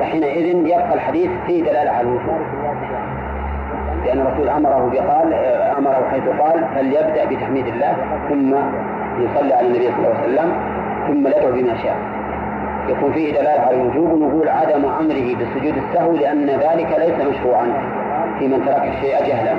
[0.00, 2.40] فحينئذ يبقى الحديث فيه دلالة على الوجوب
[4.04, 5.34] لأن الرسول أمره بقال
[5.78, 7.96] أمره حيث قال فليبدأ بتحميد الله
[8.28, 8.54] ثم
[9.18, 10.52] يصلي على النبي صلى الله عليه وسلم
[11.08, 11.96] ثم يدعو بما شاء.
[12.88, 17.66] يكون فيه دلالة على الوجوب ونقول عدم أمره بسجود السهو لأن ذلك ليس مشروعا
[18.38, 19.54] في من ترك الشيء جهلا.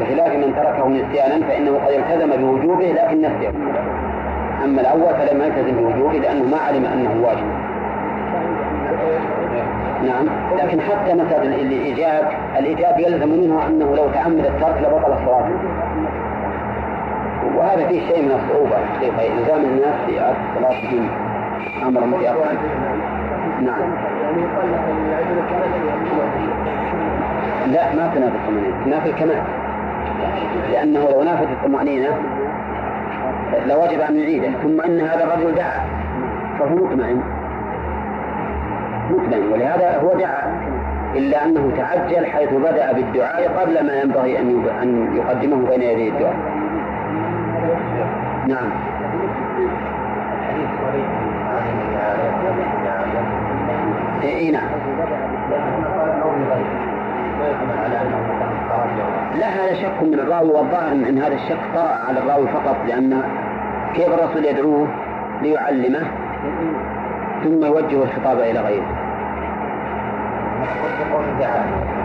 [0.00, 3.50] بخلاف من تركه نسيانا فإنه قد التزم بوجوبه لكن نسيه.
[4.64, 7.46] أما الأول فلم يلتزم بوجوبه لأنه ما علم أنه واجب.
[10.06, 10.26] نعم.
[10.58, 12.28] لكن حتى مثلا الإيجاب
[12.58, 15.50] الإيجاب يلزم منه أنه لو تعمد الترك لبطل الصلاة
[17.56, 21.08] وهذا فيه شيء من الصعوبة في إلزام الناس بإعادة صلاتهم.
[21.86, 22.58] أمر متأخر
[23.60, 23.80] نعم.
[27.66, 28.84] لا ما تنافي الطمأنينة.
[28.84, 29.42] تنافي الكمال.
[30.72, 32.08] لأنه لو نافت الطمأنينة
[33.66, 34.50] لوجب أن يعيده.
[34.62, 35.80] ثم أن هذا الرجل دعا
[36.58, 37.43] فهو مطمئن.
[39.10, 39.52] مطمئن.
[39.52, 40.60] ولهذا هو دعا
[41.14, 46.36] إلا أنه تعجل حيث بدأ بالدعاء قبل ما ينبغي أن يقدمه بين يدي الدعاء.
[48.48, 48.70] نعم.
[54.22, 54.68] اي نعم.
[59.34, 63.22] لا هذا شك من الراوي والظاهر إن هذا الشك طرأ على الراوي فقط لأن
[63.94, 64.88] كيف الرسول يدعوه
[65.42, 66.06] ليعلمه؟
[67.44, 68.86] ثم يوجه الخطاب إلى غيره.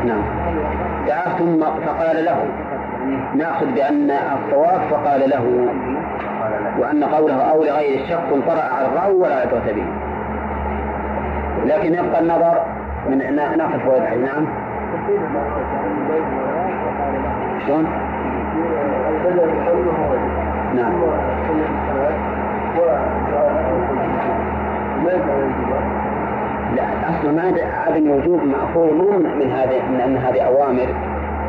[0.05, 0.21] نعم.
[1.07, 2.45] دعاه ثم فقال له
[3.35, 5.67] نأخذ بأن الصواب فقال له
[6.79, 9.85] وأن قوله أو لغير الشك طرأ على الراوي ولا عبرة به.
[11.65, 12.61] لكن يبقى النظر
[13.09, 14.45] من نأخذ فوائد نعم.
[17.67, 17.87] شلون؟
[20.75, 20.93] نعم.
[26.75, 27.53] لا أصلا ما
[27.87, 30.87] عدم الوجوب مأخوذ مو من هذه من ان هذه أوامر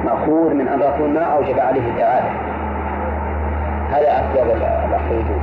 [0.04, 2.30] مأخوذ من أن الرسول ما أوجب عليه تعالى
[3.90, 4.46] هذا أسباب
[5.10, 5.40] الوجوب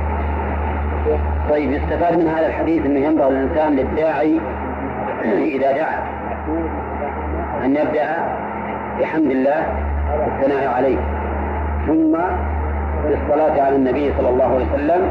[1.50, 4.40] طيب يستفاد من هذا الحديث أنه ينبغي الانسان للداعي
[5.56, 6.02] إذا دعا.
[7.64, 8.16] أن يبدأ
[9.00, 9.66] بحمد الله
[10.18, 10.98] والثناء عليه.
[11.86, 12.16] ثم
[13.08, 15.10] بالصلاة على النبي صلى الله عليه وسلم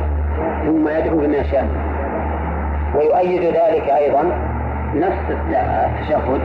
[0.66, 1.68] ثم يدعو بما شاء.
[2.96, 4.24] ويؤيد ذلك أيضا
[4.96, 6.42] نفس التشهد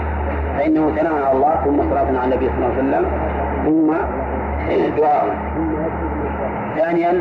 [0.58, 3.06] فإنه ثناء على الله ثم صلاة على النبي صلى الله عليه وسلم
[3.64, 3.92] ثم
[4.98, 5.36] دعاء.
[6.76, 7.12] ثانيا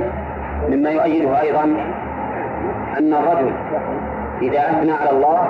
[0.69, 1.63] مما يؤيده أيضا
[2.99, 3.51] أن الرجل
[4.41, 5.47] إذا أثنى على الله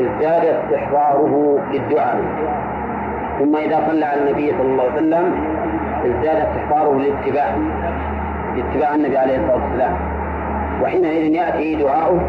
[0.00, 2.20] ازداد استحضاره للدعاء.
[3.38, 5.34] ثم إذا صلى على النبي صلى الله عليه وسلم
[6.04, 7.46] ازداد استحضاره للاتباع
[8.56, 9.96] لاتباع النبي عليه الصلاة والسلام.
[10.82, 12.20] وحينئذ يأتي دعاؤه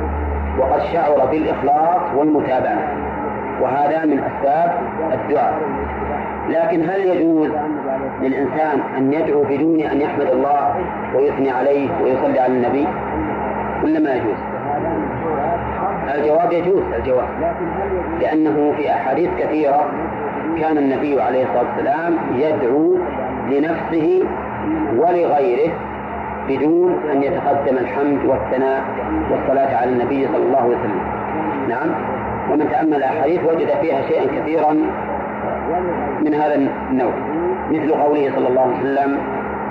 [0.59, 2.87] وقد شعر بالإخلاص والمتابعة
[3.61, 4.71] وهذا من أسباب
[5.13, 5.59] الدعاء.
[6.49, 7.49] لكن هل يجوز
[8.21, 10.75] للإنسان أن يدعو بدون أن يحمد الله
[11.15, 12.87] ويثني عليه ويصلي على النبي؟
[13.83, 14.37] ولا ما يجوز؟
[16.15, 17.27] الجواب يجوز الجواب.
[18.21, 19.85] لأنه في أحاديث كثيرة
[20.59, 22.97] كان النبي عليه الصلاة والسلام يدعو
[23.49, 24.23] لنفسه
[24.97, 25.73] ولغيره
[26.47, 28.81] بدون أن يتقدم الحمد والثناء
[29.31, 31.01] والصلاة على النبي صلى الله عليه وسلم.
[31.69, 31.89] نعم.
[32.51, 34.73] ومن تأمل الأحاديث وجد فيها شيئا كثيرا
[36.21, 37.13] من هذا النوع.
[37.71, 39.17] مثل قوله صلى الله عليه وسلم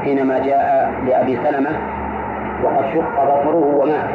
[0.04, 1.70] حينما جاء لأبي سلمة
[2.64, 4.10] وقد شق بصره ومات.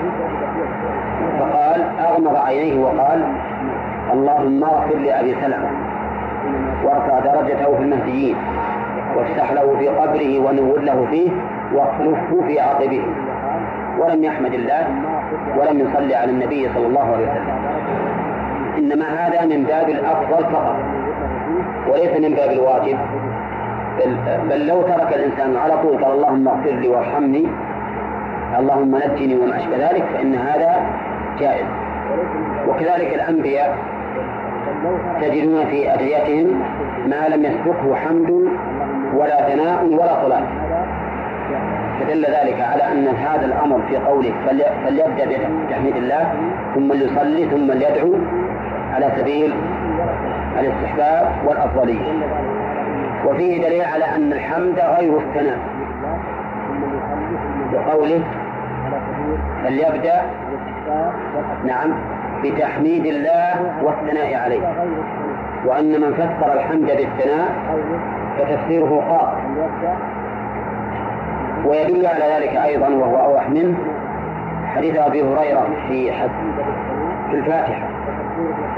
[1.40, 3.24] فقال أغمض عينيه وقال
[4.14, 5.70] اللهم اغفر لأبي سلمة
[6.84, 8.36] وارفع درجته في المهديين
[9.16, 11.32] وافتح له في قبره ونور له فيه
[11.74, 13.06] واخلفه في عقبه.
[14.00, 14.88] ولم يحمد الله
[15.58, 17.58] ولم يصلي على النبي صلى الله عليه وسلم.
[18.78, 20.76] إنما هذا من باب الأفضل فقط
[21.88, 22.98] وليس من باب الواجب.
[23.98, 24.18] بل,
[24.50, 27.48] بل لو ترك الإنسان على طول قال اللهم اغفر لي وارحمني
[28.60, 30.76] اللهم نجني وما أشبه ذلك فإن هذا
[31.40, 31.66] جائز.
[32.68, 33.78] وكذلك الأنبياء
[35.22, 36.62] تجدون في أدعيتهم
[37.08, 38.30] ما لم يسبقه حمد
[39.14, 40.44] ولا ثناء ولا صلاة.
[42.08, 44.34] فدل ذلك على أن هذا الأمر في قوله
[44.86, 45.26] فليبدأ
[45.66, 46.34] بتحميد الله
[46.76, 48.16] ثم ليصلي ثم ليدعو
[48.94, 49.54] على سبيل
[50.60, 52.14] الاستحباب والأفضلية.
[53.26, 55.60] وفيه دليل على أن الحمد غير الثناء.
[57.74, 58.24] بقوله
[59.64, 60.22] فليبدأ
[61.66, 61.94] نعم
[62.44, 64.68] بتحميد الله والثناء عليه.
[65.66, 67.50] وأن من فسر الحمد بالثناء
[68.38, 69.38] فتفسيره قاصر
[71.66, 73.78] ويدل على ذلك أيضا وهو أوضح منه
[74.76, 76.12] حديث أبي هريرة في
[77.30, 77.88] في الفاتحة.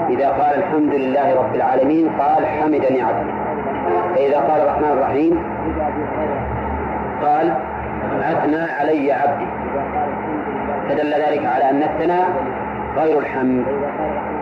[0.10, 3.32] إذا قال الحمد لله رب العالمين قال حمدني عبدي.
[4.16, 5.44] فإذا قال الرحمن الرحيم
[7.22, 7.54] قال
[8.22, 9.46] أثنى علي عبدي.
[10.90, 12.30] فدل ذلك على أن الثناء
[12.98, 13.66] غير الحمد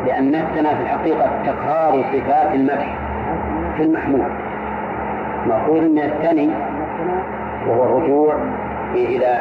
[0.06, 2.98] لأن الثناء في الحقيقة تكرار صفات المدح
[3.78, 4.32] في المحمود
[5.48, 6.50] مأخوذ من الثني
[7.70, 8.36] وهو الرجوع
[8.96, 9.40] إلى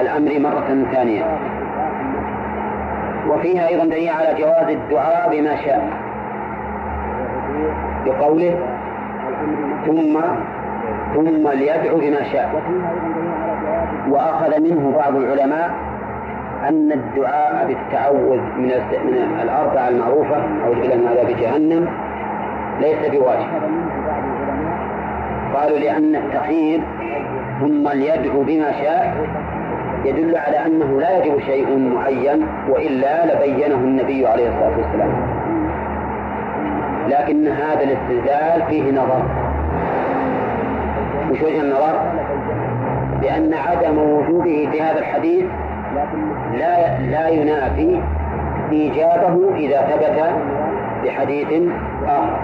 [0.00, 1.24] الأمر مرة ثانية.
[3.28, 5.90] وفيها أيضا دليل على جواز الدعاء بما شاء.
[8.06, 8.58] بقوله
[9.86, 10.20] ثم
[11.14, 12.62] ثم ليدعو بما شاء.
[14.08, 15.70] وأخذ منه بعض العلماء
[16.68, 18.72] أن الدعاء بالتعوذ من
[19.04, 21.88] من الأربعة المعروفة أو من عذاب جهنم
[22.80, 23.48] ليس بواجب.
[25.54, 26.80] قالوا لأن التخيير
[27.60, 29.16] ثم ليدعو بما شاء
[30.04, 35.10] يدل على أنه لا يجب شيء معين وإلا لبينه النبي عليه الصلاة والسلام.
[37.08, 39.22] لكن هذا الاستدلال فيه نظر.
[41.30, 42.00] وش وجه النظر؟
[43.22, 45.46] لأن عدم وجوده في هذا الحديث
[46.58, 48.00] لا لا ينافي
[48.72, 50.24] إيجابه إذا ثبت
[51.04, 51.68] بحديث
[52.06, 52.38] آخر.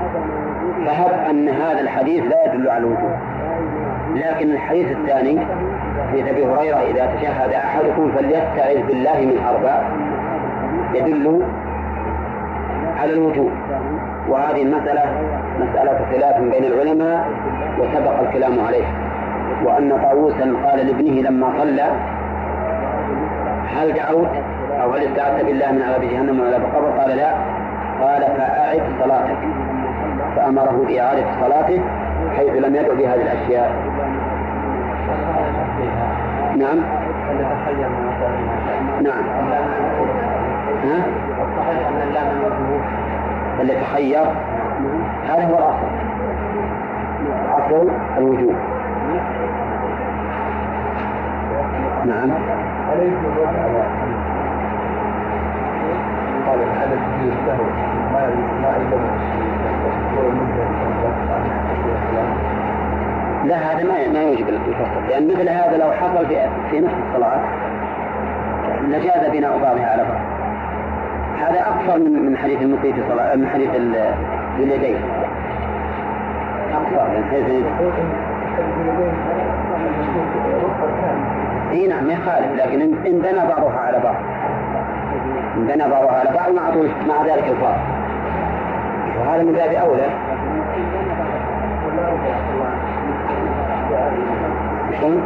[0.86, 3.33] فهب أن هذا الحديث لا يدل على الوجوب
[4.14, 5.40] لكن الحديث الثاني
[6.10, 9.82] حديث أبي هريرة إذا تشهد أحدكم فليستعذ بالله من أربع.
[10.94, 11.42] يدل
[13.00, 13.50] على الوجوب.
[14.28, 15.04] وهذه المسألة
[15.60, 17.28] مسألة خلاف بين العلماء
[17.78, 18.84] وسبق الكلام عليه.
[19.64, 21.86] وأن طاووسا قال لابنه لما صلى
[23.76, 24.30] هل دعوت؟
[24.82, 27.30] أو هل استعذت بالله من عذاب جهنم وعذاب القبر؟ قال لا.
[28.00, 29.38] قال فأعد صلاتك.
[30.36, 31.80] فأمره بإعادة صلاته
[32.36, 33.72] حيث لم يدع بهذه الأشياء.
[36.56, 36.78] نعم.
[39.02, 39.24] نعم.
[40.84, 41.04] ها؟
[43.60, 44.24] اللي تخير.
[45.28, 46.14] هذا هو الأصل.
[47.54, 48.54] أصل الوجوب
[52.04, 52.30] نعم.
[52.88, 53.00] قال
[63.44, 67.40] لا هذا ما ما يوجب الفصل لأن مثل هذا لو حصل في في نصف الصلاة
[68.88, 70.20] لجاز بناء بعضها على بعض.
[71.38, 73.70] هذا أكثر من من حديث المطيع في صلاة من حديث
[74.58, 74.96] اليدين
[76.72, 77.44] أكثر من حيث
[81.72, 84.16] إي نعم يخالف لكن ان بنى بعضها على بعض.
[85.56, 88.03] إن بنى بعضها على بعض مع طول مع ذلك الفاظ
[89.26, 89.72] وهذا من باب
[95.00, 95.22] شلون؟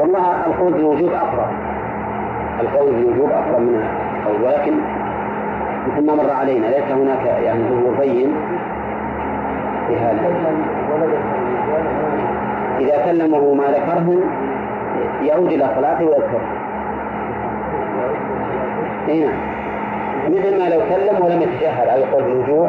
[0.00, 1.50] والله القول بالوجوب اقرب
[2.60, 3.82] القول بالوجوب اقرب من
[4.26, 4.72] القول ولكن
[5.86, 8.34] مثل ما مر علينا ليس هناك يعني ظهور بين
[9.88, 10.20] في هذا.
[12.80, 14.20] إذا سلمه ما ذكره
[15.22, 16.46] يعود إلى صلاته ويذكره.
[19.08, 19.61] اي نعم.
[20.28, 22.68] مثل ما لو سلم ولم يتشهد على القول بالوجوب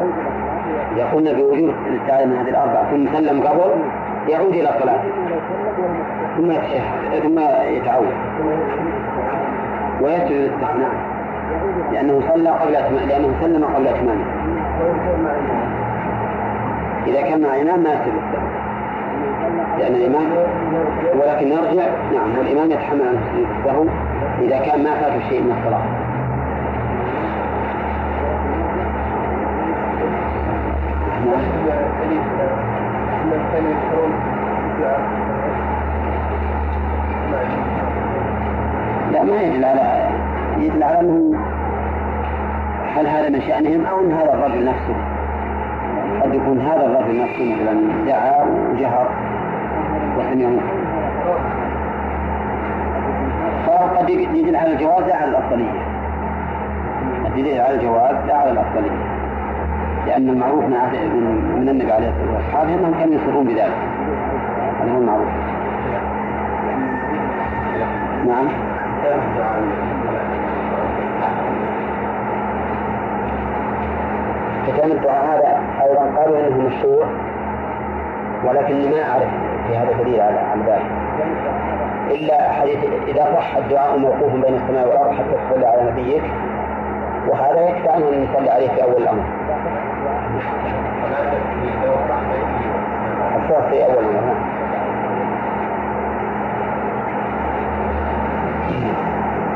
[0.95, 3.71] إذا قلنا بوجوب الاستعاذة من هذه الأربعة ثم سلم قبل
[4.27, 5.09] يعود إلى صلاته
[6.37, 7.39] ثم يتشهد ثم
[7.75, 8.13] يتعود.
[10.01, 10.91] ويسجد الاستثناء
[11.91, 14.25] لأنه صلى قبل أتمام لأنه سلم قبل أتمامه.
[17.07, 18.13] إذا كان مع إمام ما يسجد
[19.79, 20.25] لأن الإمام
[21.15, 23.17] ولكن نرجع نعم والإمام يتحمل عن
[23.59, 23.85] السهو
[24.41, 26.02] إذا كان ما فات شيء من الصلاة.
[39.11, 40.09] لا ما يدل على
[40.57, 41.34] يدل على انهم
[42.95, 44.95] هل هذا من شأنهم أو أن هذا الرجل نفسه.
[46.22, 47.73] قد يكون هذا الرجل نفسه مثلا
[48.05, 49.07] دعا وجهر
[50.18, 50.60] وسمعه.
[53.68, 55.72] فقد يدل على الجواز لا على الأفضلية.
[57.26, 59.22] قد يدل على الجواز لا على الأفضلية.
[60.07, 63.77] لأن المعروف من النبي عليه الصلاة والسلام أنهم كانوا يصرون بذلك.
[64.81, 65.27] هذا هو المعروف.
[68.25, 68.47] نعم.
[74.67, 77.05] ختام الدعاء هذا أيضا قالوا إنه مشروع
[78.43, 79.30] ولكن ما أعرف
[79.67, 80.85] في هذا دليل على على ذلك.
[82.11, 82.77] إلا حديث
[83.07, 86.23] إذا صح الدعاء موقوف بين السماء والأرض حتى تصلي على نبيك
[87.27, 89.43] وهذا يكفي عنه أن يصلي عليه في أول الأمر.
[93.36, 94.36] الصوت في أول الأمر
[94.72, 94.94] نعم.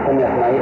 [0.08, 0.62] سمع إسماعيل